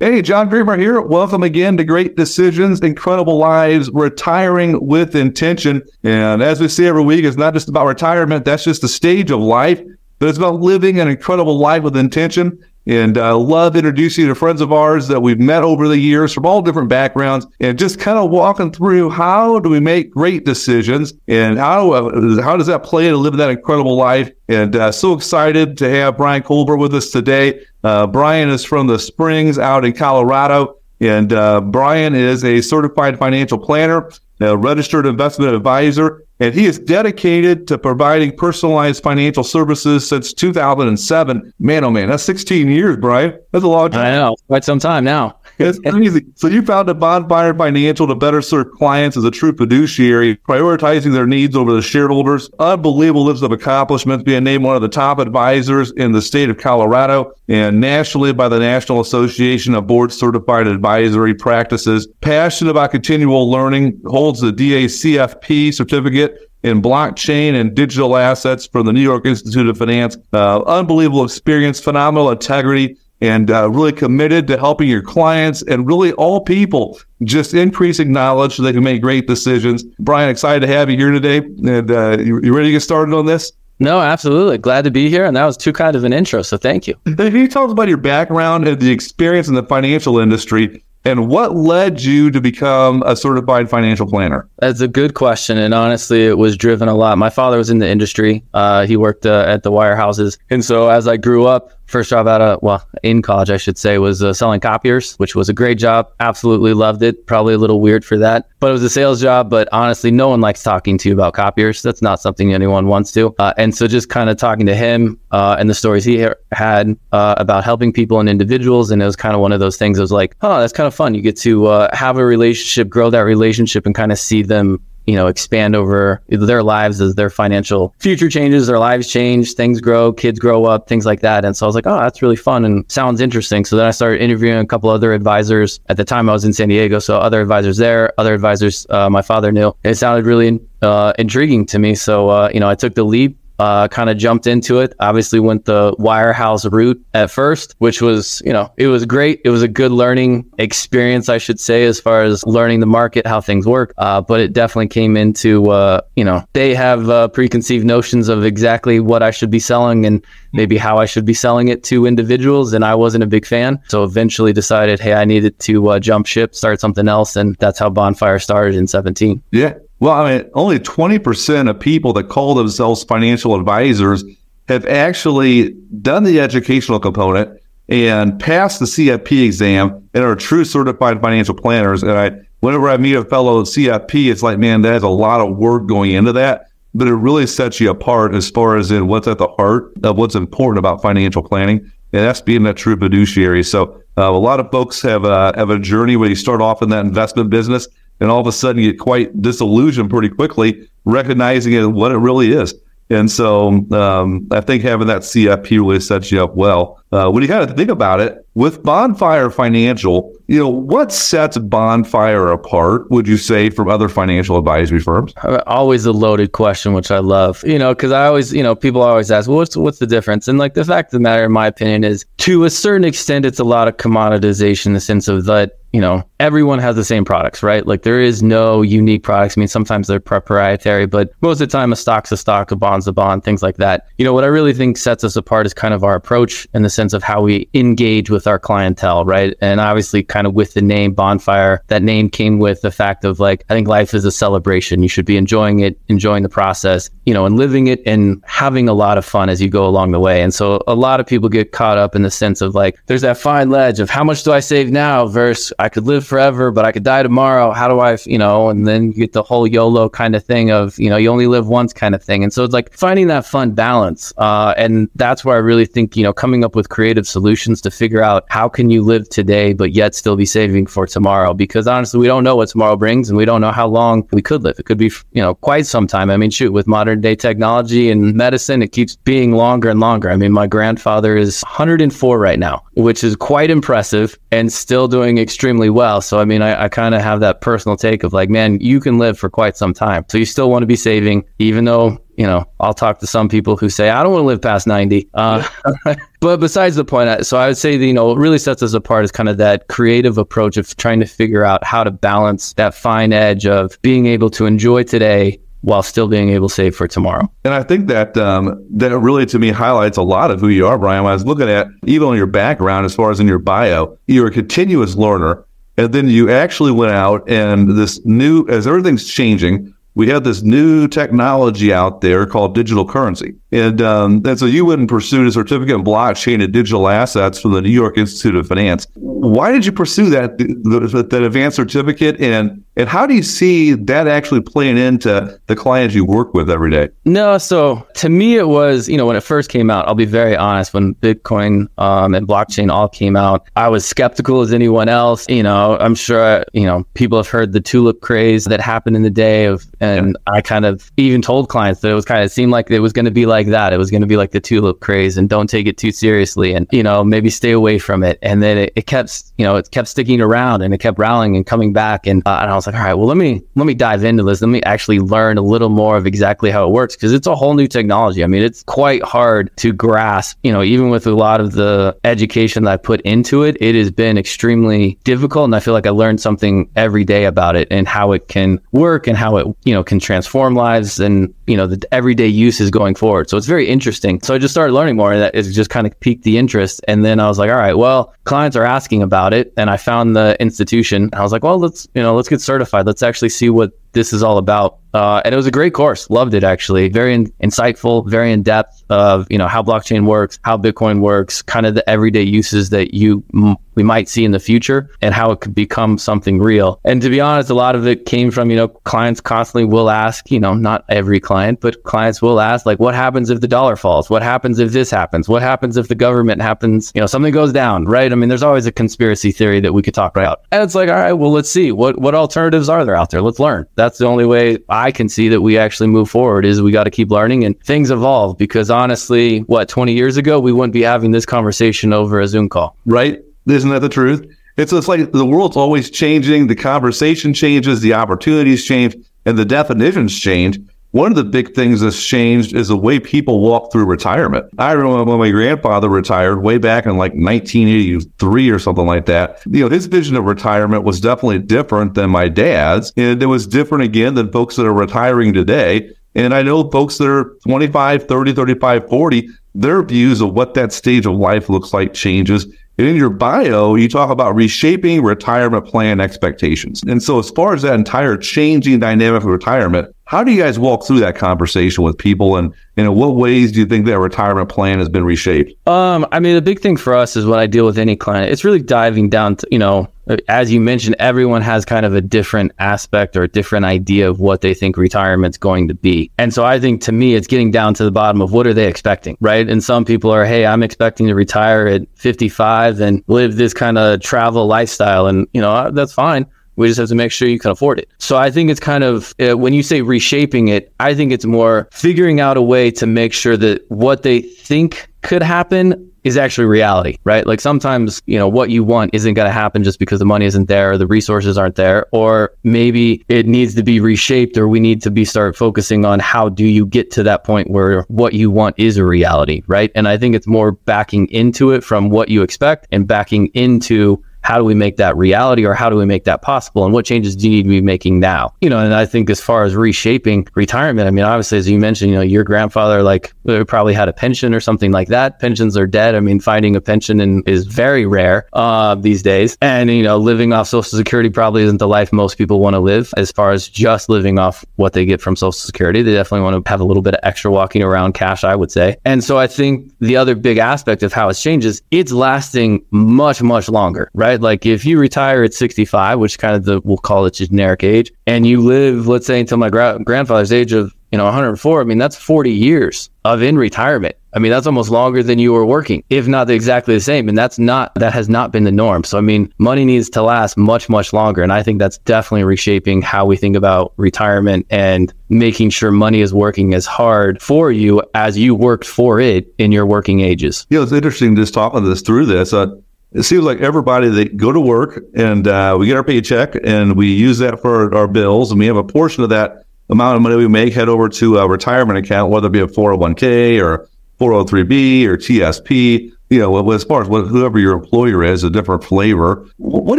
Hey, 0.03 0.21
John 0.21 0.51
Creekmur 0.51 0.81
here. 0.81 1.01
Welcome 1.01 1.45
again 1.45 1.77
to 1.77 1.85
Great 1.85 2.17
Decisions, 2.17 2.81
Incredible 2.81 3.39
Lives, 3.39 3.89
Retiring 3.91 4.85
with 4.85 5.15
Intention. 5.15 5.81
And 6.03 6.43
as 6.43 6.61
we 6.61 6.67
say 6.67 6.87
every 6.87 7.05
week, 7.05 7.25
it's 7.25 7.37
not 7.37 7.55
just 7.55 7.69
about 7.69 7.87
retirement, 7.87 8.45
that's 8.45 8.65
just 8.65 8.81
the 8.83 8.89
stage 8.89 9.31
of 9.31 9.39
life, 9.39 9.81
but 10.19 10.29
it's 10.29 10.39
about 10.39 10.59
living 10.59 10.99
an 10.99 11.07
incredible 11.07 11.57
life 11.57 11.85
with 11.85 11.97
intention. 11.97 12.59
And 12.87 13.17
I 13.17 13.33
love 13.33 13.77
introducing 13.77 14.23
you 14.23 14.29
to 14.29 14.35
friends 14.35 14.61
of 14.61 14.73
ours 14.73 15.09
that 15.09 15.21
we've 15.21 15.39
met 15.39 15.63
over 15.63 15.87
the 15.87 15.99
years 15.99 16.33
from 16.33 16.47
all 16.47 16.63
different 16.63 16.89
backgrounds 16.89 17.47
and 17.61 17.79
just 17.79 18.01
kind 18.01 18.19
of 18.19 18.31
walking 18.31 18.73
through 18.73 19.11
how 19.11 19.61
do 19.61 19.69
we 19.69 19.81
make 19.81 20.11
great 20.11 20.45
decisions 20.45 21.13
and 21.29 21.59
how, 21.59 21.93
how 22.41 22.57
does 22.57 22.67
that 22.67 22.83
play 22.83 23.09
to 23.09 23.17
live 23.17 23.37
that 23.37 23.51
incredible 23.51 23.97
life. 23.97 24.31
And 24.49 24.75
uh, 24.75 24.91
so 24.91 25.13
excited 25.13 25.79
to 25.79 25.89
have 25.89 26.17
Brian 26.17 26.43
Colvert 26.43 26.77
with 26.77 26.95
us 26.95 27.11
today. 27.11 27.65
Uh, 27.85 28.07
Brian 28.07 28.49
is 28.49 28.65
from 28.65 28.87
the 28.87 28.99
Springs 28.99 29.59
out 29.59 29.85
in 29.85 29.93
Colorado. 29.93 30.79
And 31.01 31.33
uh, 31.33 31.61
Brian 31.61 32.15
is 32.15 32.45
a 32.45 32.61
certified 32.61 33.19
financial 33.19 33.59
planner, 33.59 34.09
a 34.41 34.57
registered 34.57 35.05
investment 35.05 35.53
advisor, 35.53 36.23
and 36.43 36.53
he 36.53 36.67
is 36.67 36.77
dedicated 36.77 37.69
to 37.69 37.79
providing 37.79 38.37
personalized 38.37 39.01
financial 39.01 39.45
services 39.45 40.09
since 40.09 40.33
2007. 40.33 41.53
Man, 41.61 41.85
oh 41.85 41.91
man, 41.91 42.09
that's 42.09 42.25
16 42.25 42.69
years, 42.69 42.97
Brian. 42.97 43.39
That's 43.53 43.65
a 43.65 43.69
long 43.69 43.93
time. 43.93 44.07
I 44.07 44.11
know, 44.17 44.35
quite 44.49 44.65
some 44.65 44.81
time 44.81 45.05
now. 45.05 45.39
It's 45.59 45.79
crazy. 45.79 46.27
So 46.35 46.49
you 46.49 46.63
founded 46.63 46.99
Bonfire 46.99 47.55
Financial 47.55 48.07
to 48.07 48.15
better 48.15 48.43
serve 48.43 48.71
clients 48.73 49.17
as 49.17 49.25
a 49.25 49.31
true 49.31 49.53
fiduciary, 49.53 50.37
prioritizing 50.37 51.13
their 51.13 51.27
needs 51.27 51.57
over 51.57 51.73
the 51.73 51.83
shareholders. 51.83 52.51
Unbelievable 52.59 53.25
list 53.25 53.43
of 53.43 53.53
accomplishments, 53.53 54.25
being 54.25 54.45
named 54.45 54.65
one 54.65 54.77
of 54.77 54.83
the 54.83 54.89
top 54.89 55.19
advisors 55.19 55.93
in 55.93 56.13
the 56.13 56.23
state 56.23 56.51
of 56.51 56.59
Colorado 56.59 57.33
and 57.49 57.81
nationally 57.81 58.33
by 58.33 58.49
the 58.49 58.59
National 58.59 59.01
Association 59.01 59.75
of 59.75 59.87
Board 59.87 60.13
Certified 60.13 60.67
Advisory 60.67 61.35
Practices. 61.35 62.07
Passionate 62.21 62.71
about 62.71 62.91
continual 62.91 63.51
learning, 63.51 64.01
holds 64.07 64.41
the 64.41 64.53
DACFP 64.53 65.75
certificate 65.75 66.51
in 66.63 66.81
blockchain 66.81 67.61
and 67.61 67.75
digital 67.75 68.17
assets 68.17 68.67
from 68.67 68.87
the 68.87 68.93
New 68.93 69.01
York 69.01 69.27
Institute 69.27 69.69
of 69.69 69.77
Finance. 69.77 70.17
Uh, 70.33 70.63
unbelievable 70.63 71.25
experience, 71.25 71.81
phenomenal 71.81 72.31
integrity, 72.31 72.97
and 73.23 73.53
uh, 73.53 73.71
really 73.71 73.93
committed 73.93 74.49
to 74.49 74.59
helping 74.59 74.89
your 74.89 75.01
clients 75.01 75.63
and 75.63 75.87
really 75.87 76.13
all 76.15 76.41
people 76.41 77.01
just 77.23 77.55
increasing 77.55 78.13
knowledge 78.13 78.57
so 78.57 78.63
they 78.63 78.73
can 78.73 78.83
make 78.83 79.01
great 79.01 79.29
decisions. 79.29 79.85
Brian, 80.01 80.29
excited 80.29 80.61
to 80.61 80.67
have 80.67 80.91
you 80.91 80.97
here 80.97 81.13
today. 81.13 81.39
And 81.39 81.91
uh, 81.91 82.19
you, 82.19 82.41
you 82.43 82.55
ready 82.55 82.69
to 82.69 82.73
get 82.73 82.81
started 82.81 83.15
on 83.15 83.25
this? 83.25 83.53
No, 83.79 84.01
absolutely. 84.01 84.59
Glad 84.59 84.83
to 84.85 84.91
be 84.91 85.09
here. 85.09 85.25
And 85.25 85.37
that 85.37 85.47
was 85.47 85.57
too 85.57 85.73
kind 85.73 85.95
of 85.95 86.03
an 86.03 86.13
intro. 86.13 86.43
So 86.43 86.57
thank 86.57 86.89
you. 86.89 86.95
Can 87.17 87.35
you 87.35 87.47
tell 87.47 87.65
us 87.65 87.73
about 87.73 87.89
your 87.89 87.97
background 87.97 88.67
and 88.67 88.81
the 88.81 88.91
experience 88.91 89.47
in 89.47 89.55
the 89.55 89.63
financial 89.63 90.19
industry 90.19 90.83
and 91.05 91.29
what 91.29 91.57
led 91.57 92.01
you 92.01 92.31
to 92.31 92.41
become 92.41 93.03
a 93.05 93.17
certified 93.17 93.69
financial 93.69 94.07
planner? 94.07 94.49
That's 94.59 94.81
a 94.81 94.89
good 94.89 95.15
question. 95.15 95.59
And 95.59 95.75
honestly, 95.75 96.27
it 96.27 96.39
was 96.39 96.57
driven 96.57 96.89
a 96.89 96.95
lot. 96.95 97.19
My 97.19 97.31
father 97.31 97.59
was 97.59 97.71
in 97.71 97.79
the 97.79 97.89
industry. 97.89 98.45
Uh, 98.55 98.87
he 98.87 98.97
worked 98.97 99.27
uh, 99.27 99.45
at 99.47 99.63
the 99.63 99.73
wirehouses. 99.73 100.39
And 100.51 100.65
so 100.65 100.89
as 100.89 101.09
I 101.09 101.17
grew 101.17 101.47
up, 101.47 101.73
first 101.93 102.11
job 102.11 102.27
out 102.27 102.41
of 102.41 102.61
well 102.63 102.87
in 103.03 103.23
college 103.23 103.51
i 103.51 103.57
should 103.57 103.79
say 103.79 103.99
was 103.99 104.23
uh, 104.23 104.33
selling 104.33 104.61
copiers 104.61 105.15
which 105.17 105.35
was 105.37 105.49
a 105.49 105.53
great 105.53 105.79
job. 105.79 106.11
Absolutely 106.21 106.75
loved 106.75 107.03
it. 107.03 107.27
Probably 107.27 107.55
a 107.55 107.59
little 107.59 107.81
weird 107.81 108.05
for 108.05 108.19
that 108.19 108.49
but 108.61 108.71
it 108.71 108.73
was 108.73 108.83
a 108.83 108.91
sales 108.91 109.21
job 109.21 109.51
but 109.51 109.69
honestly 109.73 110.11
no 110.11 110.29
one 110.29 110.41
likes 110.41 110.63
talking 110.63 110.99
to 110.99 111.09
you 111.09 111.15
about 111.15 111.35
copiers. 111.35 111.83
That's 111.83 112.03
not 112.03 112.21
something 112.21 112.53
anyone 112.53 112.87
wants 112.87 113.13
to. 113.13 113.35
Uh, 113.39 113.53
and 113.57 113.75
so 113.75 113.87
just 113.87 114.09
kind 114.09 114.31
of 114.31 114.37
talking 114.37 114.67
to 114.67 114.75
him 114.75 115.21
uh, 115.31 115.57
and 115.59 115.69
the 115.69 115.75
stories 115.75 116.05
he 116.05 116.23
ha- 116.23 116.35
had 116.53 116.97
uh, 117.13 117.35
about 117.39 117.65
helping 117.65 117.93
people 117.93 118.21
and 118.21 118.29
individuals 118.29 118.91
and 118.91 119.03
it 119.03 119.05
was 119.05 119.17
kind 119.17 119.35
of 119.35 119.41
one 119.41 119.53
of 119.53 119.61
those 119.61 119.77
things 119.77 119.99
i 119.99 120.03
was 120.03 120.13
like 120.13 120.37
oh 120.43 120.59
that's 120.61 120.73
kind 120.73 120.87
of 120.87 120.95
fun. 120.95 121.15
You 121.15 121.23
get 121.23 121.37
to 121.39 121.67
uh, 121.67 121.95
have 121.95 122.17
a 122.17 122.25
relationship 122.25 122.89
grow 122.89 123.11
that 123.11 123.21
relationship 123.21 123.87
and 123.87 123.95
kind 123.95 124.13
of 124.13 124.19
see 124.19 124.43
them 124.43 124.81
you 125.07 125.15
know, 125.15 125.27
expand 125.27 125.75
over 125.75 126.21
their 126.29 126.63
lives 126.63 127.01
as 127.01 127.15
their 127.15 127.31
financial 127.31 127.95
future 127.99 128.29
changes, 128.29 128.67
their 128.67 128.79
lives 128.79 129.11
change, 129.11 129.55
things 129.55 129.81
grow, 129.81 130.13
kids 130.13 130.39
grow 130.39 130.65
up, 130.65 130.89
things 130.89 131.07
like 131.07 131.21
that. 131.21 131.45
And 131.45 131.57
so 131.57 131.67
I 131.67 131.69
was 131.69 131.75
like, 131.75 131.87
oh, 131.87 131.99
that's 131.99 132.23
really 132.23 132.37
fun 132.37 132.65
and 132.65 132.91
sounds 132.91 133.21
interesting. 133.21 133.65
So 133.65 133.77
then 133.77 133.87
I 133.87 133.91
started 133.91 134.23
interviewing 134.23 134.59
a 134.59 134.67
couple 134.67 134.91
other 134.91 135.13
advisors. 135.13 135.81
At 135.89 135.97
the 135.97 136.05
time, 136.05 136.29
I 136.29 136.33
was 136.33 136.45
in 136.45 136.53
San 136.53 136.69
Diego, 136.69 136.99
so 136.99 137.19
other 137.19 137.41
advisors 137.41 137.77
there, 137.77 138.13
other 138.19 138.35
advisors 138.35 138.87
uh, 138.91 139.11
my 139.11 139.23
father 139.23 139.53
knew. 139.53 139.73
It 139.85 139.95
sounded 139.95 140.27
really 140.27 140.61
uh, 140.83 141.13
intriguing 141.19 141.67
to 141.67 141.79
me. 141.79 141.95
So, 141.95 142.29
uh, 142.29 142.51
you 142.53 142.61
know, 142.61 142.69
I 142.69 142.75
took 142.75 142.95
the 142.95 143.05
leap 143.05 143.39
uh, 143.63 143.87
kind 143.87 144.11
of 144.11 144.17
jumped 144.17 144.49
into 144.49 144.81
it. 144.81 144.93
Obviously, 144.99 145.39
went 145.39 145.67
the 145.67 145.95
wirehouse 145.97 146.69
route 146.71 147.01
at 147.15 147.31
first, 147.31 147.77
which 147.79 148.03
was, 148.03 148.43
you 148.45 148.53
know, 148.53 148.73
it 148.77 148.89
was 148.89 149.07
great. 149.07 149.41
It 149.45 149.51
was 149.51 149.63
a 149.63 149.69
good 149.69 149.93
learning 149.93 150.51
experience, 150.59 151.29
I 151.29 151.39
should 151.39 151.61
say, 151.61 151.85
as 151.85 152.01
far 152.01 152.25
as 152.25 152.45
learning 152.45 152.81
the 152.81 152.87
market, 152.87 153.25
how 153.25 153.41
things 153.41 153.65
work. 153.65 153.95
Uh, 153.99 154.21
but 154.21 154.41
it 154.41 154.53
definitely 154.53 154.89
came 154.89 155.17
into, 155.17 155.71
uh, 155.71 156.01
you 156.17 156.25
know, 156.25 156.45
they 156.55 156.75
have 156.75 157.09
uh, 157.09 157.29
preconceived 157.29 157.87
notions 157.87 158.29
of 158.29 158.45
exactly 158.45 158.99
what 158.99 159.23
I 159.23 159.31
should 159.31 159.51
be 159.51 159.61
selling 159.61 160.07
and 160.07 160.27
maybe 160.53 160.77
how 160.77 160.97
I 160.99 161.05
should 161.05 161.25
be 161.25 161.35
selling 161.35 161.69
it 161.69 161.85
to 161.85 162.05
individuals. 162.05 162.73
And 162.73 162.85
I 162.85 162.97
wasn't 162.97 163.23
a 163.23 163.29
big 163.29 163.47
fan. 163.47 163.81
So 163.87 164.03
eventually 164.03 164.53
decided, 164.53 164.99
hey, 164.99 165.15
I 165.15 165.25
needed 165.25 165.57
to 165.61 165.91
uh, 165.91 166.01
jump 166.01 166.27
ship, 166.27 166.57
start 166.57 166.81
something 166.81 167.07
else. 167.07 167.37
And 167.37 167.55
that's 167.61 167.79
how 167.79 167.91
Bonfire 167.91 168.41
started 168.41 168.75
in 168.75 168.89
17. 168.89 169.41
Yeah. 169.53 169.75
Well, 170.03 170.15
I 170.15 170.37
mean, 170.37 170.51
only 170.55 170.81
20% 170.81 171.71
of 171.71 171.79
people 171.79 172.13
that 172.15 172.29
call 172.29 172.57
themselves 172.57 173.05
financial 173.05 173.55
advisors 173.55 174.25
have 174.67 174.85
actually 174.87 175.75
done 176.01 176.25
the 176.25 176.41
educational 176.41 176.99
component 176.99 177.57
and 177.89 178.37
passed 178.41 178.81
the 178.81 178.87
CFP 178.87 179.45
exam 179.45 180.09
and 180.13 180.25
are 180.25 180.35
true 180.35 180.65
certified 180.65 181.21
financial 181.21 181.55
planners. 181.55 182.03
And 182.03 182.11
I, 182.11 182.33
whenever 182.59 182.89
I 182.89 182.97
meet 182.97 183.15
a 183.15 183.25
fellow 183.25 183.63
CFP, 183.63 184.29
it's 184.29 184.43
like, 184.43 184.59
man, 184.59 184.83
there's 184.83 185.05
a 185.05 185.09
lot 185.09 185.41
of 185.41 185.57
work 185.57 185.87
going 185.87 186.11
into 186.11 186.33
that, 186.33 186.67
but 186.95 187.07
it 187.07 187.15
really 187.15 187.47
sets 187.47 187.79
you 187.79 187.89
apart 187.89 188.35
as 188.35 188.51
far 188.51 188.77
as 188.77 188.91
in 188.91 189.07
what's 189.07 189.29
at 189.29 189.39
the 189.39 189.47
heart 189.57 189.93
of 190.03 190.19
what's 190.19 190.35
important 190.35 190.81
about 190.81 191.01
financial 191.01 191.45
planning. 191.45 191.79
And 192.13 192.25
that's 192.25 192.41
being 192.41 192.67
a 192.67 192.75
true 192.75 192.97
fiduciary. 192.97 193.63
So 193.63 194.03
uh, 194.19 194.29
a 194.29 194.33
lot 194.33 194.59
of 194.59 194.69
folks 194.73 195.01
have 195.03 195.25
uh, 195.25 195.53
have 195.55 195.71
a 195.71 195.79
journey 195.79 196.17
where 196.17 196.29
you 196.29 196.35
start 196.35 196.61
off 196.61 196.83
in 196.83 196.89
that 196.89 197.07
investment 197.07 197.51
business 197.51 197.87
and 198.21 198.31
all 198.31 198.41
of 198.41 198.47
a 198.47 198.53
sudden 198.53 198.83
you 198.83 198.93
get 198.93 199.01
quite 199.01 199.41
disillusioned 199.41 200.11
pretty 200.11 200.29
quickly, 200.29 200.89
recognizing 201.05 201.73
it 201.73 201.85
what 201.85 202.13
it 202.13 202.19
really 202.19 202.53
is. 202.53 202.75
And 203.11 203.31
so 203.31 203.69
um, 203.93 204.47
I 204.51 204.61
think 204.61 204.83
having 204.83 205.09
that 205.09 205.23
CFP 205.23 205.71
really 205.73 206.01
sets 206.01 206.33
you 206.33 206.43
up 206.43 206.55
well. 206.55 207.02
Uh, 207.13 207.31
when 207.31 207.43
you 207.43 207.49
kind 207.49 207.69
of 207.69 207.77
think 207.77 207.91
about 207.91 208.21
it, 208.21 208.47
with 208.55 208.83
Bonfire 208.83 209.51
Financial, 209.51 210.33
you 210.47 210.59
know, 210.59 210.69
what 210.69 211.13
sets 211.13 211.59
Bonfire 211.59 212.49
apart, 212.49 213.11
would 213.11 213.27
you 213.27 213.37
say, 213.37 213.71
from 213.71 213.89
other 213.89 214.09
financial 214.09 214.59
advisory 214.59 215.01
firms? 215.01 215.33
Uh, 215.43 215.63
always 215.67 216.05
a 216.07 216.13
loaded 216.13 216.53
question, 216.53 216.93
which 216.93 217.11
I 217.11 217.19
love, 217.19 217.63
you 217.67 217.79
know, 217.79 217.95
because 217.95 218.13
I 218.13 218.27
always, 218.27 218.53
you 218.53 218.63
know, 218.63 218.75
people 218.75 219.03
always 219.03 219.31
ask, 219.31 219.49
well, 219.49 219.59
what's, 219.59 219.77
what's 219.77 219.99
the 219.99 220.07
difference? 220.07 220.49
And 220.49 220.59
like 220.59 220.75
the 220.75 220.85
fact 220.85 221.09
of 221.09 221.13
the 221.13 221.21
matter, 221.21 221.45
in 221.45 221.53
my 221.53 221.67
opinion, 221.67 222.05
is 222.05 222.25
to 222.39 222.65
a 222.65 222.71
certain 222.71 223.05
extent, 223.05 223.45
it's 223.45 223.59
a 223.59 223.65
lot 223.65 223.89
of 223.89 223.97
commoditization 223.97 224.87
in 224.87 224.93
the 224.95 225.01
sense 225.01 225.29
of 225.29 225.45
that 225.47 225.79
you 225.93 226.01
know, 226.01 226.27
everyone 226.41 226.79
has 226.79 226.97
the 226.97 227.05
same 227.05 227.25
products, 227.25 227.63
right? 227.63 227.87
Like 227.87 228.03
there 228.03 228.21
is 228.21 228.43
no 228.43 228.81
unique 228.81 229.23
products. 229.23 229.57
I 229.57 229.61
mean, 229.61 229.69
sometimes 229.69 230.09
they're 230.09 230.21
proprietary, 230.21 231.07
but 231.07 231.31
most 231.43 231.61
of 231.61 231.69
the 231.69 231.73
time 231.79 231.93
a 231.93 231.97
stock's 231.97 232.33
a 232.33 232.37
stock, 232.37 232.71
a 232.71 232.77
bond's 232.77 233.07
a 233.07 233.13
bond, 233.13 233.45
things 233.45 233.63
like 233.63 233.77
that. 233.77 234.07
You 234.17 234.25
know, 234.25 234.33
what 234.33 234.45
I 234.45 234.47
really 234.47 234.73
think 234.73 234.97
sets 234.97 235.23
us 235.23 235.37
apart 235.37 235.67
is 235.67 235.75
kind 235.75 235.93
of 235.93 236.03
our 236.03 236.15
approach 236.15 236.67
in 236.73 236.83
the 236.83 236.89
sense 236.89 237.02
of 237.13 237.23
how 237.23 237.43
we 237.43 237.69
engage 237.75 238.31
with 238.31 238.47
our 238.47 238.59
clientele, 238.59 239.25
right? 239.25 239.55
And 239.61 239.81
obviously 239.81 240.23
kind 240.23 240.47
of 240.47 240.55
with 240.55 240.75
the 240.75 240.83
name 240.83 241.13
Bonfire, 241.13 241.83
that 241.89 242.03
name 242.03 242.31
came 242.31 242.61
with 242.61 242.81
the 242.83 242.93
fact 242.93 243.25
of 243.25 243.41
like, 243.41 243.65
I 243.69 243.75
think 243.75 243.89
life 243.89 244.15
is 244.15 244.25
a 244.25 244.31
celebration. 244.31 245.03
You 245.03 245.09
should 245.09 245.27
be 245.27 245.37
enjoying 245.37 245.81
it, 245.81 245.99
enjoying 246.09 246.45
the 246.45 246.49
process, 246.49 247.11
you 247.25 247.33
know, 247.33 247.47
and 247.47 247.57
living 247.57 247.87
it 247.87 248.03
and 248.05 248.43
having 248.47 248.89
a 248.89 248.93
lot 248.93 249.17
of 249.17 249.25
fun 249.25 249.49
as 249.49 249.61
you 249.63 249.69
go 249.69 249.87
along 249.87 250.11
the 250.11 250.21
way. 250.21 250.43
And 250.43 250.53
so 250.53 250.83
a 250.87 250.95
lot 250.95 251.21
of 251.21 251.27
people 251.27 251.49
get 251.49 251.73
caught 251.73 251.99
up 251.99 252.17
in 252.17 252.23
the 252.23 252.31
sense 252.31 252.61
of 252.61 252.75
like, 252.75 252.99
there's 253.07 253.21
that 253.23 253.39
fine 253.39 253.71
ledge 253.71 254.01
of 254.01 254.11
how 254.11 254.25
much 254.25 254.43
do 254.43 254.53
I 254.53 254.61
save 254.61 254.91
now 254.91 255.27
versus 255.27 255.73
I 255.79 255.89
could 255.89 256.05
live 256.05 256.27
forever, 256.27 256.71
but 256.71 256.85
I 256.85 256.93
could 256.93 257.05
die 257.05 257.23
tomorrow. 257.23 257.73
How 257.73 257.89
do 257.89 258.01
I, 258.01 258.19
you 258.25 258.39
know, 258.39 258.71
and 258.71 258.87
then 258.87 259.13
you 259.13 259.19
get 259.19 259.33
the 259.33 259.43
whole 259.43 259.67
YOLO 259.67 260.09
kind 260.09 260.35
of 260.35 260.45
thing 260.45 260.71
of, 260.71 260.99
you 260.99 261.09
know, 261.09 261.17
you 261.17 261.29
only 261.29 261.47
live 261.47 261.69
once 261.69 261.93
kind 261.93 262.15
of 262.15 262.23
thing. 262.23 262.43
And 262.43 262.53
so 262.53 262.65
it's 262.65 262.75
like 262.75 262.93
finding 262.93 263.29
that 263.29 263.47
fun 263.47 263.73
balance. 263.73 264.33
Uh, 264.37 264.75
and 264.77 265.09
that's 265.15 265.45
where 265.45 265.57
I 265.57 265.61
really 265.61 265.87
think, 265.87 266.17
you 266.17 266.25
know, 266.25 266.33
coming 266.33 266.65
up 266.65 266.75
with 266.75 266.89
creative 266.89 267.27
solutions 267.27 267.81
to 267.83 267.91
figure 267.91 268.23
out 268.23 268.47
how 268.49 268.69
can 268.69 268.91
you 268.91 269.03
live 269.03 269.29
today, 269.29 269.73
but 269.75 269.93
yet 269.93 270.15
still 270.15 270.37
be 270.37 270.47
saving 270.47 270.87
for 270.87 271.07
tomorrow. 271.07 271.55
Because 271.55 271.87
honestly, 271.87 272.19
we 272.19 272.27
don't 272.27 272.43
know 272.43 272.57
what 272.57 272.69
tomorrow 272.69 272.97
brings 272.97 273.29
and 273.29 273.37
we 273.37 273.45
don't 273.45 273.61
know 273.61 273.73
how 273.73 273.87
long 273.87 274.27
we 274.33 274.43
could 274.43 274.65
live. 274.65 274.79
It 274.79 274.87
could 274.87 274.99
be, 274.99 275.11
you 275.33 275.43
know, 275.43 275.55
quite 275.55 275.87
some 275.87 276.07
time. 276.07 276.31
I 276.31 276.37
mean, 276.37 276.51
shoot, 276.51 276.73
with 276.73 276.87
modern 276.87 277.12
day 277.17 277.35
technology 277.35 278.11
and 278.11 278.35
medicine, 278.35 278.83
it 278.83 278.93
keeps 278.93 279.17
being 279.17 279.53
longer 279.53 279.91
and 279.91 280.01
longer. 280.01 280.31
I 280.31 280.37
mean, 280.37 280.53
my 280.53 280.67
grandfather 280.67 281.37
is 281.37 281.63
104 281.63 282.39
right 282.39 282.59
now, 282.59 282.85
which 282.95 283.23
is 283.23 283.37
quite 283.37 283.71
impressive 283.71 284.39
and 284.51 284.73
still 284.73 285.09
doing 285.09 285.39
extremely 285.39 285.91
well. 285.91 286.21
So, 286.21 286.39
I 286.39 286.45
mean, 286.45 286.63
I, 286.63 286.85
I 286.85 286.89
kind 286.89 287.15
of 287.15 287.23
have 287.23 287.41
that 287.41 287.61
personal 287.61 287.97
take 287.97 288.25
of 288.25 288.33
like, 288.33 288.49
man, 288.49 288.81
you 288.81 289.01
can 289.01 289.19
live 289.19 289.39
for 289.39 289.51
quite 289.51 289.77
some 289.77 289.95
time. 289.95 290.25
So 290.29 290.39
you 290.39 290.45
still 290.45 290.71
want 290.71 290.83
to 290.83 290.87
be 290.87 290.97
saving, 290.97 291.45
even 291.59 291.85
though 291.85 292.19
you 292.37 292.47
know, 292.47 292.65
I'll 292.81 292.95
talk 292.95 293.19
to 293.21 293.27
some 293.27 293.49
people 293.49 293.77
who 293.77 293.89
say, 293.89 294.11
I 294.11 294.23
don't 294.23 294.33
want 294.33 294.43
to 294.43 294.47
live 294.47 294.63
past 294.63 294.87
90. 294.87 295.29
Uh, 295.35 295.67
but 296.41 296.59
besides 296.59 296.97
the 296.97 297.05
point, 297.05 297.47
so 297.47 297.59
I 297.59 297.69
would 297.69 297.77
say, 297.77 297.97
that, 297.97 298.05
you 298.05 298.13
know, 298.13 298.27
what 298.27 298.39
really 298.39 298.59
sets 298.59 298.83
us 298.83 298.95
apart 298.95 299.25
is 299.25 299.33
kind 299.33 299.49
of 299.49 299.59
that 299.59 299.89
creative 299.89 300.39
approach 300.39 300.77
of 300.77 300.97
trying 300.97 301.21
to 301.21 301.27
figure 301.27 301.65
out 301.65 301.85
how 301.85 302.03
to 302.03 302.11
balance 302.11 302.73
that 302.75 302.95
fine 302.95 303.33
edge 303.33 303.67
of 303.67 304.01
being 304.03 304.27
able 304.27 304.51
to 304.51 304.67
enjoy 304.67 305.03
today 305.03 305.61
while 305.83 306.03
still 306.03 306.29
being 306.29 306.49
able 306.49 306.69
to 306.69 306.75
save 306.75 306.97
for 306.97 307.07
tomorrow. 307.07 307.53
And 307.65 307.75
I 307.75 307.83
think 307.83 308.07
that 308.09 308.37
um, 308.37 308.85
that 308.91 309.17
really 309.19 309.47
to 309.47 309.59
me 309.59 309.71
highlights 309.71 310.17
a 310.17 310.23
lot 310.23 310.51
of 310.51 310.61
who 310.61 310.69
you 310.69 310.87
are, 310.87 310.99
Brian. 310.99 311.23
When 311.25 311.31
I 311.31 311.35
was 311.35 311.45
looking 311.45 311.69
at 311.69 311.89
even 312.07 312.29
on 312.29 312.37
your 312.37 312.47
background, 312.47 313.05
as 313.05 313.15
far 313.15 313.31
as 313.31 313.41
in 313.41 313.47
your 313.47 313.59
bio, 313.59 314.17
you're 314.27 314.47
a 314.47 314.53
continuous 314.53 315.15
learner. 315.15 315.65
And 315.99 316.13
then 316.13 316.29
you 316.29 316.51
actually 316.51 316.91
went 316.91 317.13
out 317.13 317.49
and 317.51 317.97
this 317.97 318.25
new, 318.25 318.67
as 318.69 318.87
everything's 318.87 319.29
changing, 319.29 319.93
we 320.15 320.29
have 320.29 320.45
this 320.45 320.63
new 320.63 321.07
technology 321.07 321.93
out 321.93 322.23
there 322.23 322.47
called 322.47 322.75
digital 322.75 323.07
currency. 323.07 323.55
And, 323.73 324.03
um, 324.03 324.43
and 324.45 324.59
so 324.59 324.67
you 324.67 324.85
went 324.85 325.01
and 325.01 325.09
pursued 325.09 325.47
a 325.47 325.53
certificate 325.53 325.95
in 325.95 326.05
blockchain 326.05 326.63
and 326.63 326.73
digital 326.73 327.09
assets 327.09 327.59
from 327.59 327.73
the 327.73 327.81
New 327.81 327.91
York 327.91 328.19
Institute 328.19 328.55
of 328.55 328.67
Finance. 328.67 329.07
Why 329.15 329.73
did 329.73 329.87
you 329.87 329.93
pursue 329.93 330.29
that, 330.31 330.59
that 330.59 331.43
advanced 331.43 331.77
certificate? 331.77 332.41
And, 332.41 332.85
and 332.97 333.09
how 333.09 333.27
do 333.27 333.35
you 333.35 333.43
see 333.43 333.93
that 333.95 334.29
actually 334.29 334.61
playing 334.61 334.99
into 334.99 335.59
the 335.67 335.75
clients 335.75 336.15
you 336.15 336.25
work 336.25 336.53
with 336.53 336.71
every 336.71 336.91
day? 336.91 337.09
No, 337.25 337.57
so 337.57 338.07
to 338.17 338.29
me, 338.29 338.57
it 338.57 338.69
was, 338.69 339.09
you 339.09 339.17
know, 339.17 339.25
when 339.25 339.37
it 339.37 339.43
first 339.43 339.71
came 339.71 339.91
out, 339.91 340.07
I'll 340.07 340.15
be 340.15 340.27
very 340.27 340.55
honest, 340.55 340.93
when 340.93 341.15
Bitcoin 341.17 341.89
um, 341.99 342.35
and 342.35 342.47
blockchain 342.47 342.91
all 342.91 343.09
came 343.09 343.35
out, 343.35 343.69
I 343.77 343.89
was 343.89 344.05
skeptical 344.05 344.61
as 344.61 344.73
anyone 344.73 345.09
else. 345.09 345.49
You 345.49 345.63
know, 345.63 345.97
I'm 345.99 346.15
sure, 346.15 346.65
you 346.75 346.85
know, 346.85 347.05
people 347.15 347.39
have 347.39 347.49
heard 347.49 347.73
the 347.73 347.81
tulip 347.81 348.21
craze 348.21 348.67
that 348.67 348.81
happened 348.81 349.17
in 349.17 349.23
the 349.23 349.31
day 349.31 349.65
of, 349.65 349.87
and 350.01 350.37
yeah. 350.47 350.55
I 350.55 350.61
kind 350.61 350.85
of 350.85 351.11
even 351.17 351.41
told 351.41 351.71
clients 351.71 352.01
that 352.03 352.11
it 352.11 352.15
was 352.15 352.27
kind 352.27 352.45
of 352.45 352.53
seemed 352.53 352.73
like 352.73 352.91
it 352.91 353.01
was 353.01 353.15
going 353.15 353.25
to 353.25 353.31
be 353.31 353.47
like 353.47 353.62
that. 353.69 353.93
It 353.93 353.99
was 353.99 354.11
going 354.11 354.21
to 354.21 354.27
be 354.27 354.37
like 354.37 354.51
the 354.51 354.61
tulip 354.61 355.01
craze 355.01 355.37
and 355.37 355.49
don't 355.49 355.69
take 355.69 355.87
it 355.87 355.99
too 355.99 356.13
seriously 356.13 356.75
and, 356.75 356.87
you 356.93 357.03
know, 357.03 357.25
maybe 357.25 357.51
stay 357.51 357.73
away 357.73 357.99
from 357.99 358.23
it. 358.23 358.39
And 358.43 358.63
then 358.63 358.79
it, 358.79 358.93
it 358.97 359.07
kept, 359.07 359.45
you 359.59 359.65
know, 359.65 359.77
it 359.77 359.91
kept 359.91 360.09
sticking 360.09 360.41
around 360.41 360.83
and 360.83 360.93
it 360.95 360.99
kept 360.99 361.19
rallying 361.19 361.57
and 361.57 361.67
coming 361.67 361.93
back. 361.93 362.27
And, 362.27 362.43
uh, 362.47 362.59
and 362.63 362.71
I 362.71 362.75
was 362.75 362.87
like, 362.87 362.97
all 362.97 363.03
right, 363.03 363.15
well, 363.15 363.27
let 363.27 363.37
me, 363.37 363.63
let 363.75 363.87
me 363.87 363.95
dive 363.95 364.25
into 364.25 364.43
this. 364.43 364.61
Let 364.61 364.69
me 364.69 364.83
actually 364.83 365.19
learn 365.19 365.59
a 365.59 365.63
little 365.63 365.89
more 365.89 366.17
of 366.17 366.27
exactly 366.27 366.71
how 366.71 366.87
it 366.87 366.91
works 366.91 367.17
because 367.17 367.33
it's 367.33 367.47
a 367.47 367.55
whole 367.55 367.75
new 367.75 367.87
technology. 367.87 368.45
I 368.45 368.47
mean, 368.47 368.63
it's 368.63 368.83
quite 368.85 369.23
hard 369.23 369.75
to 369.79 369.93
grasp, 369.93 370.59
you 370.63 370.73
know, 370.73 370.83
even 370.83 371.11
with 371.11 371.27
a 371.27 371.33
lot 371.33 371.61
of 371.61 371.73
the 371.73 372.17
education 372.25 372.85
that 372.85 372.93
I 372.93 372.97
put 372.97 373.21
into 373.23 373.63
it, 373.63 373.77
it 373.81 373.95
has 373.95 374.11
been 374.11 374.39
extremely 374.39 375.19
difficult. 375.25 375.65
And 375.65 375.77
I 375.77 375.81
feel 375.81 375.95
like 375.95 376.07
I 376.07 376.11
learned 376.11 376.41
something 376.41 376.91
every 376.97 377.25
day 377.25 377.45
about 377.45 377.77
it 377.77 377.89
and 377.91 378.07
how 378.07 378.33
it 378.33 378.49
can 378.49 378.81
work 378.93 379.27
and 379.27 379.37
how 379.37 379.57
it, 379.57 379.67
you 379.85 379.95
know, 379.95 380.03
can 380.03 380.19
transform 380.19 380.75
lives 380.75 381.21
and, 381.21 381.53
you 381.67 381.77
know, 381.77 381.87
the 381.87 382.07
everyday 382.13 382.47
uses 382.47 382.91
going 382.91 383.15
forward. 383.15 383.49
So 383.53 383.59
it's 383.59 383.67
very 383.67 383.87
interesting. 383.87 384.41
So 384.41 384.55
I 384.55 384.59
just 384.59 384.73
started 384.73 384.95
learning 384.95 385.17
more 385.17 385.31
and 385.31 385.43
that 385.43 385.55
is 385.55 385.75
just 385.75 385.91
kind 385.91 386.07
of 386.07 386.19
piqued 386.21 386.43
the 386.43 386.57
interest. 386.57 387.03
And 387.07 387.23
then 387.23 387.39
I 387.39 387.49
was 387.49 387.59
like, 387.59 387.71
all 387.71 387.77
right, 387.77 387.93
well, 387.93 388.33
clients 388.45 388.79
are 388.79 388.83
asking 388.83 389.23
about 389.23 389.53
it. 389.53 389.75
And 389.77 389.91
I 389.91 389.99
found 389.99 390.35
the 390.35 390.57
institution. 390.59 391.29
I 391.35 391.43
was 391.43 391.53
like, 391.53 391.63
well, 391.63 391.79
let's, 391.79 392.09
you 392.15 392.23
know, 392.23 392.35
let's 392.35 392.49
get 392.49 392.63
certified. 392.63 393.05
Let's 393.05 393.23
actually 393.23 393.51
see 393.51 393.69
what 393.69 393.93
this 394.13 394.33
is 394.33 394.43
all 394.43 394.59
about. 394.59 394.99
Uh, 395.15 395.43
and 395.45 395.53
it 395.53 395.57
was 395.57 395.67
a 395.67 395.71
great 395.71 395.93
course. 395.93 396.31
Loved 396.31 396.55
it 396.55 396.65
actually. 396.65 397.11
Very 397.11 397.35
in- 397.35 397.53
insightful, 397.63 398.27
very 398.27 398.51
in 398.51 398.63
depth 398.63 399.05
of 399.11 399.47
you 399.51 399.59
know 399.59 399.69
how 399.69 399.83
blockchain 399.83 400.25
works, 400.27 400.59
how 400.65 400.79
Bitcoin 400.79 401.21
works, 401.21 401.61
kind 401.61 401.85
of 401.85 401.95
the 401.95 402.09
everyday 402.09 402.43
uses 402.43 402.89
that 402.91 403.13
you 403.13 403.45
m- 403.53 403.77
we 403.95 404.03
might 404.03 404.27
see 404.27 404.43
in 404.43 404.53
the 404.53 404.59
future, 404.59 405.11
and 405.21 405.35
how 405.35 405.51
it 405.51 405.61
could 405.61 405.75
become 405.75 406.17
something 406.17 406.61
real. 406.61 406.99
And 407.05 407.21
to 407.21 407.29
be 407.29 407.43
honest, 407.43 407.69
a 407.69 407.75
lot 407.75 407.95
of 407.95 408.07
it 408.07 408.25
came 408.25 408.51
from 408.51 408.71
you 408.71 408.77
know 408.77 408.89
clients 408.89 409.39
constantly 409.39 409.85
will 409.85 410.09
ask, 410.09 410.51
you 410.51 410.59
know, 410.59 410.73
not 410.73 411.05
every 411.11 411.41
client, 411.41 411.83
but 411.83 412.03
clients 412.05 412.41
will 412.41 412.59
ask 412.59 412.87
like, 412.87 412.99
what 412.99 413.15
happens 413.15 413.51
if 413.51 413.61
the 413.61 413.69
dollar 413.69 413.97
falls? 413.97 414.31
What 414.31 414.43
happens 414.43 414.79
if 414.79 414.93
this 414.93 415.11
happens? 415.11 415.47
What 415.47 415.61
happens 415.61 415.99
if 415.99 416.09
the 416.09 416.15
government 416.15 416.63
happens? 416.63 417.13
You 417.15 417.21
know, 417.21 417.27
something 417.27 417.53
goes 417.53 417.71
down, 417.71 418.07
right? 418.07 418.33
I 418.33 418.35
mean, 418.35 418.49
there's 418.49 418.63
always 418.63 418.87
a 418.87 418.93
conspiracy 418.93 419.53
theory 419.53 419.81
that 419.81 419.93
we 419.93 420.01
could 420.01 420.15
talk 420.15 420.35
about, 420.39 420.63
and 420.73 420.83
it's 420.83 420.95
like, 420.95 421.11
all 421.11 421.17
right, 421.17 421.35
well, 421.35 421.53
let's 421.53 421.71
see 421.71 421.93
what 421.93 422.19
what 422.19 422.35
alternatives 422.35 422.89
are 422.89 423.05
there 423.05 423.15
out 423.15 423.29
there. 423.29 423.43
Let's 423.43 423.59
learn 423.59 423.87
that's 424.03 424.19
the 424.19 424.27
only 424.27 424.45
way 424.45 424.79
I 424.89 425.13
can 425.13 425.29
see 425.29 425.49
that 425.51 425.61
we 425.61 425.79
actually 425.79 426.09
move 426.09 426.29
forward 426.29 426.65
is 426.65 426.83
we 426.83 426.91
got 426.91 427.05
to 427.05 427.11
keep 427.11 427.31
learning 427.31 427.65
and 427.65 427.81
things 427.85 428.11
evolve 428.11 428.59
because 428.59 428.91
honestly, 428.91 429.61
what 429.61 429.89
20 429.89 430.13
years 430.13 430.37
ago 430.37 430.59
we 430.59 430.73
wouldn't 430.73 430.93
be 430.93 431.03
having 431.03 431.31
this 431.31 431.47
conversation 431.47 432.13
over 432.13 432.41
a 432.41 432.49
Zoom 432.49 432.69
call. 432.69 432.97
Right? 433.07 433.41
Isn't 433.67 433.91
that 433.91 434.01
the 434.01 434.09
truth? 434.09 434.45
It's 434.77 434.91
just 434.91 435.07
like 435.07 435.31
the 435.31 435.47
world's 435.47 435.77
always 435.77 436.11
changing, 436.11 436.67
the 436.67 436.75
conversation 436.75 437.55
changes, 437.55 438.01
the 438.01 438.15
opportunities 438.15 438.85
change, 438.85 439.15
and 439.47 439.57
the 439.57 439.65
definitions 439.65 440.37
change. 440.37 440.81
One 441.13 441.31
of 441.31 441.37
the 441.37 441.45
big 441.45 441.75
things 441.75 442.01
that's 442.01 442.25
changed 442.25 442.75
is 442.75 442.89
the 442.89 442.97
way 442.97 443.21
people 443.21 443.61
walk 443.61 443.93
through 443.93 444.07
retirement. 444.07 444.67
I 444.79 444.93
remember 444.93 445.25
when 445.25 445.39
my 445.39 445.51
grandfather 445.51 446.09
retired 446.09 446.63
way 446.63 446.79
back 446.79 447.05
in 447.05 447.19
like 447.19 447.35
1983 447.35 448.71
or 448.71 448.79
something 448.79 449.07
like 449.07 449.27
that. 449.27 449.63
You 449.67 449.85
know, 449.85 449.91
his 449.91 450.07
vision 450.07 450.37
of 450.37 450.45
retirement 450.45 451.05
was 451.05 451.21
definitely 451.21 451.59
different 451.59 452.15
than 452.15 452.31
my 452.31 452.49
dad's. 452.49 453.13
And 453.19 453.43
it 453.43 453.47
was 453.47 453.67
different 453.67 454.05
again 454.05 454.35
than 454.35 454.51
folks 454.51 454.77
that 454.77 454.87
are 454.87 454.95
retiring 454.95 455.53
today. 455.53 456.11
And 456.35 456.55
I 456.55 456.63
know 456.63 456.89
folks 456.89 457.19
that 457.19 457.29
are 457.29 457.59
25, 457.67 458.27
30, 458.27 458.55
35, 458.55 459.09
40, 459.11 459.49
their 459.75 460.03
views 460.03 460.41
of 460.41 460.55
what 460.55 460.73
that 460.75 460.95
stage 460.95 461.27
of 461.27 461.35
life 461.35 461.69
looks 461.69 461.93
like 461.93 462.15
changes. 462.15 462.65
And 462.99 463.07
in 463.07 463.17
your 463.17 463.31
bio, 463.31 463.95
you 463.95 464.09
talk 464.09 464.31
about 464.31 464.55
reshaping 464.55 465.23
retirement 465.23 465.87
plan 465.87 466.21
expectations. 466.21 467.03
And 467.07 467.23
so, 467.23 467.39
as 467.39 467.51
far 467.51 467.73
as 467.75 467.83
that 467.83 467.95
entire 467.95 468.37
changing 468.37 469.01
dynamic 469.01 469.43
of 469.43 469.49
retirement, 469.49 470.15
how 470.33 470.43
do 470.43 470.51
you 470.51 470.63
guys 470.63 470.79
walk 470.79 471.05
through 471.05 471.21
that 471.21 471.37
conversation 471.37 472.03
with 472.03 472.17
people, 472.17 472.57
and, 472.57 472.73
in 472.97 473.15
what 473.15 473.37
ways 473.37 473.71
do 473.71 473.81
you 473.81 473.85
think 473.85 474.07
that 474.07 474.19
retirement 474.19 474.71
plan 474.71 474.99
has 474.99 475.11
been 475.11 475.25
reshaped? 475.25 475.75
Um, 475.87 476.27
I 476.33 476.41
mean, 476.41 476.55
the 476.55 476.63
big 476.63 476.81
thing 476.81 476.97
for 476.97 477.15
us 477.15 477.37
is 477.37 477.45
when 477.45 477.59
I 477.59 477.67
deal 477.67 477.85
with 477.85 477.99
any 477.99 478.17
client, 478.17 478.51
it's 478.51 478.65
really 478.65 478.81
diving 478.81 479.29
down 479.29 479.57
to 479.57 479.69
you 479.71 479.79
know, 479.79 480.09
as 480.49 480.73
you 480.73 480.81
mentioned, 480.81 481.17
everyone 481.19 481.61
has 481.61 481.85
kind 481.85 482.07
of 482.07 482.15
a 482.15 482.23
different 482.23 482.73
aspect 482.79 483.37
or 483.37 483.43
a 483.43 483.49
different 483.49 483.85
idea 483.85 484.27
of 484.27 484.41
what 484.41 484.63
they 484.63 484.73
think 484.73 484.97
retirement's 484.97 485.59
going 485.59 485.87
to 485.89 485.95
be, 485.95 486.31
and 486.39 486.55
so 486.55 486.65
I 486.65 486.81
think 486.81 487.03
to 487.03 487.13
me, 487.13 487.35
it's 487.35 487.47
getting 487.47 487.71
down 487.71 487.93
to 487.95 488.05
the 488.05 488.11
bottom 488.11 488.41
of 488.41 488.53
what 488.53 488.67
are 488.67 488.73
they 488.73 488.87
expecting, 488.87 489.37
right? 489.43 489.69
And 489.69 489.85
some 489.85 490.07
people 490.07 490.31
are, 490.31 490.47
hey, 490.47 490.65
I'm 490.65 490.83
expecting 490.83 491.27
to 491.27 491.35
retire 491.35 491.87
at 491.89 492.07
55 492.15 493.03
and 493.03 493.23
live 493.27 493.57
this 493.57 493.75
kind 493.75 493.99
of 493.99 494.23
travel 494.23 494.67
lifestyle, 494.67 495.27
and 495.27 495.47
you 495.53 495.61
know, 495.61 495.91
that's 495.91 496.15
fine 496.15 496.47
we 496.77 496.89
just 496.89 496.99
have 496.99 497.09
to 497.09 497.15
make 497.15 497.33
sure 497.33 497.49
you 497.49 497.59
can 497.59 497.71
afford 497.71 497.99
it. 497.99 498.09
So 498.19 498.37
I 498.37 498.51
think 498.51 498.71
it's 498.71 498.81
kind 498.81 499.05
of, 499.05 499.35
uh, 499.41 499.57
when 499.57 499.73
you 499.73 499.83
say 499.83 500.03
reshaping 500.03 500.69
it, 500.69 500.93
I 501.01 501.15
think 501.15 501.33
it's 501.33 501.45
more 501.45 501.89
figuring 501.93 502.41
out 502.41 502.57
a 502.57 502.63
way 502.63 502.91
to 502.93 503.07
make 503.07 503.33
sure 503.33 503.57
that 503.57 503.85
what 503.91 504.23
they 504.23 504.41
think 504.41 505.09
could 505.23 505.43
happen 505.43 506.13
is 506.25 506.37
actually 506.37 506.67
reality, 506.67 507.17
right? 507.25 507.47
Like 507.47 507.61
sometimes, 507.61 508.23
you 508.27 508.39
know, 508.39 508.49
what 508.49 508.71
you 508.71 508.85
want 508.85 509.13
isn't 509.13 509.35
going 509.35 509.47
to 509.47 509.53
happen 509.53 509.83
just 509.83 509.99
because 509.99 510.19
the 510.19 510.25
money 510.25 510.47
isn't 510.47 510.67
there 510.67 510.93
or 510.93 510.99
the 510.99 511.07
resources 511.07 511.59
aren't 511.59 511.75
there, 511.75 512.07
or 512.13 512.53
maybe 512.63 513.25
it 513.29 513.47
needs 513.47 513.75
to 513.75 513.83
be 513.83 513.99
reshaped 514.01 514.57
or 514.57 514.69
we 514.69 514.81
need 514.81 515.03
to 515.03 515.11
be 515.11 515.25
start 515.25 515.57
focusing 515.57 516.05
on 516.05 516.21
how 516.21 516.49
do 516.49 516.65
you 516.65 516.87
get 516.87 517.11
to 517.13 517.23
that 517.25 517.45
point 517.45 517.71
where 517.71 518.03
what 518.03 518.35
you 518.35 518.51
want 518.51 518.79
is 518.79 518.97
a 518.97 519.05
reality, 519.05 519.63
right? 519.67 519.91
And 519.95 520.07
I 520.07 520.17
think 520.17 520.35
it's 520.35 520.47
more 520.47 520.73
backing 520.73 521.27
into 521.29 521.73
it 521.73 521.83
from 521.83 522.09
what 522.09 522.29
you 522.29 522.43
expect 522.43 522.87
and 522.93 523.07
backing 523.07 523.49
into 523.49 524.23
how 524.43 524.59
do 524.59 524.65
we 524.65 524.75
make 524.75 524.97
that 524.97 525.17
reality 525.17 525.65
or 525.65 525.75
how 525.75 525.89
do 525.89 525.97
we 525.97 526.05
make 526.05 526.25
that 526.25 526.43
possible? 526.43 526.85
And 526.85 526.93
what 526.93 527.05
changes 527.05 527.37
do 527.37 527.49
you 527.49 527.57
need 527.57 527.63
to 527.65 527.69
be 527.69 527.81
making 527.81 528.21
now? 528.21 528.55
You 528.61 528.71
know 528.71 528.79
and 528.79 528.95
i 528.95 529.07
think 529.07 529.31
as 529.31 529.41
far 529.41 529.65
as 529.65 529.75
reshaping 529.75 530.47
retirement 530.55 531.07
i 531.07 531.11
mean 531.11 531.25
obviously 531.25 531.59
as 531.59 531.69
you 531.69 531.79
mentioned 531.79 532.11
you 532.11 532.17
know 532.17 532.23
your 532.23 532.45
grandfather 532.45 533.03
like 533.03 533.33
probably 533.67 533.95
had 533.95 534.09
a 534.09 534.13
pension 534.13 534.55
or 534.55 534.61
something 534.61 534.93
like 534.93 535.09
that. 535.09 535.41
Pensions 535.41 535.77
are 535.77 535.87
dead. 535.87 536.15
I 536.15 536.21
mean 536.21 536.41
finding 536.41 536.77
a 536.77 536.81
pension 536.81 537.21
in, 537.21 537.43
is 537.47 537.67
very 537.67 538.07
rare 538.07 538.47
uh, 538.53 538.95
these 538.95 539.23
days. 539.23 539.57
And 539.61 539.91
you 539.91 540.03
know 540.03 540.17
living 540.17 540.53
off 540.53 540.69
social 540.69 540.97
security 540.97 541.31
probably 541.31 541.63
isn't 541.63 541.79
the 541.79 541.89
life 541.89 542.13
most 542.13 542.39
people 542.39 542.61
want 542.61 542.75
to 542.75 542.81
live. 542.81 543.13
As 543.17 543.33
far 543.33 543.53
as 543.53 543.69
just 543.69 544.09
living 544.09 544.39
off 544.39 544.65
what 544.77 544.93
they 544.93 545.05
get 545.05 545.21
from 545.21 545.37
social 545.37 545.53
security 545.53 546.03
they 546.03 546.13
definitely 546.13 546.45
want 546.45 546.65
to 546.65 546.71
have 546.71 546.81
a 546.81 546.85
little 546.85 547.03
bit 547.03 547.15
of 547.15 547.21
extra 547.23 547.51
walking 547.51 547.83
around 547.83 548.13
cash 548.15 548.45
i 548.45 548.55
would 548.55 548.71
say. 548.71 548.97
And 549.05 549.23
so 549.23 549.39
i 549.39 549.47
think 549.47 549.93
the 550.01 550.17
other 550.17 550.35
big 550.35 550.59
aspect 550.59 551.03
of 551.03 551.13
how 551.13 551.29
it's 551.29 551.43
changed 551.43 551.67
is 551.67 551.83
it's 551.91 552.13
lasting 552.13 552.85
much 552.91 553.43
much 553.43 553.69
longer 553.69 554.11
right 554.15 554.32
right? 554.33 554.41
Like 554.41 554.67
if 554.67 554.85
you 554.85 554.99
retire 554.99 555.43
at 555.43 555.55
65, 555.55 556.19
which 556.19 556.39
kind 556.39 556.57
of 556.57 556.65
the 556.65 556.81
we'll 556.81 556.99
call 556.99 557.27
it 557.27 557.35
generic 557.35 557.85
age, 557.85 558.13
and 558.27 558.47
you 558.47 558.61
live, 558.61 559.07
let's 559.07 559.27
say, 559.27 559.41
until 559.41 559.59
my 559.59 559.71
gra- 559.71 559.99
grandfather's 560.05 560.53
age 560.53 560.73
of 560.73 560.95
you 561.13 561.19
know, 561.19 561.25
104, 561.25 561.83
I 561.83 561.85
mean, 561.85 561.99
that's 561.99 562.17
40 562.17 562.51
years 562.51 563.11
of 563.27 563.43
in 563.43 563.59
retirement. 563.59 564.17
I 564.33 564.39
mean, 564.39 564.51
that's 564.51 564.67
almost 564.67 564.89
longer 564.89 565.23
than 565.23 565.39
you 565.39 565.53
were 565.53 565.67
working, 565.67 566.03
if 566.09 566.27
not 566.27 566.49
exactly 566.49 566.95
the 566.95 567.03
same. 567.03 567.29
And 567.29 567.37
that's 567.37 567.59
not, 567.59 567.95
that 567.97 568.15
has 568.15 568.31
not 568.31 568.51
been 568.51 568.65
the 568.65 568.73
norm. 568.73 569.05
So, 569.05 569.19
I 569.19 569.21
mean, 569.21 569.53
money 569.59 569.85
needs 569.85 570.09
to 570.09 570.23
last 570.23 570.57
much, 570.57 570.89
much 570.89 571.13
longer. 571.13 571.43
And 571.43 571.53
I 571.53 571.63
think 571.63 571.79
that's 571.81 571.99
definitely 571.99 572.45
reshaping 572.45 573.03
how 573.03 573.27
we 573.27 573.37
think 573.37 573.57
about 573.57 573.93
retirement 573.99 574.67
and 574.71 575.13
making 575.29 575.69
sure 575.69 575.91
money 575.91 576.23
is 576.23 576.33
working 576.33 576.73
as 576.73 576.87
hard 576.87 577.43
for 577.43 577.71
you 577.71 578.03
as 578.15 578.39
you 578.39 578.55
worked 578.55 578.87
for 578.87 579.21
it 579.21 579.53
in 579.59 579.71
your 579.71 579.85
working 579.85 580.21
ages. 580.21 580.67
Know, 580.71 580.83
it's 580.83 580.93
interesting 580.93 581.37
to 581.37 581.43
just 581.43 581.53
talking 581.53 581.85
this 581.85 582.01
through 582.01 582.25
this. 582.25 582.55
Uh, 582.55 582.75
it 583.15 583.23
seems 583.25 583.45
like 583.45 583.61
everybody 583.61 584.09
they 584.09 584.25
go 584.27 584.53
to 584.53 584.61
work 584.61 585.03
and 585.15 585.47
uh, 585.47 585.77
we 585.79 585.87
get 585.87 585.97
our 585.97 586.05
paycheck 586.05 586.55
and 586.65 586.97
we 586.97 587.13
use 587.13 587.39
that 587.39 587.61
for 587.61 587.95
our 587.95 588.09
bills 588.09 588.51
and 588.51 588.59
we 588.59 588.67
have 588.67 588.77
a 588.77 588.85
portion 588.85 589.23
of 589.23 589.29
that 589.31 589.65
amount 589.91 590.17
of 590.17 590.23
money 590.23 590.37
we 590.37 590.49
make 590.49 590.73
head 590.73 590.89
over 590.89 591.09
to 591.09 591.39
a 591.39 591.49
retirement 591.49 591.99
account, 591.99 592.31
whether 592.31 592.49
it 592.49 592.53
be 592.53 592.61
a 592.61 592.67
401k 592.67 593.63
or 593.63 593.89
403b 594.19 595.05
or 595.07 595.17
TSP. 595.17 596.11
You 596.31 596.39
know, 596.39 596.71
as 596.71 596.83
far 596.83 597.03
as 597.03 597.09
whoever 597.09 597.59
your 597.59 597.75
employer 597.75 598.25
is, 598.25 598.43
a 598.43 598.49
different 598.49 598.83
flavor. 598.83 599.47
What 599.59 599.99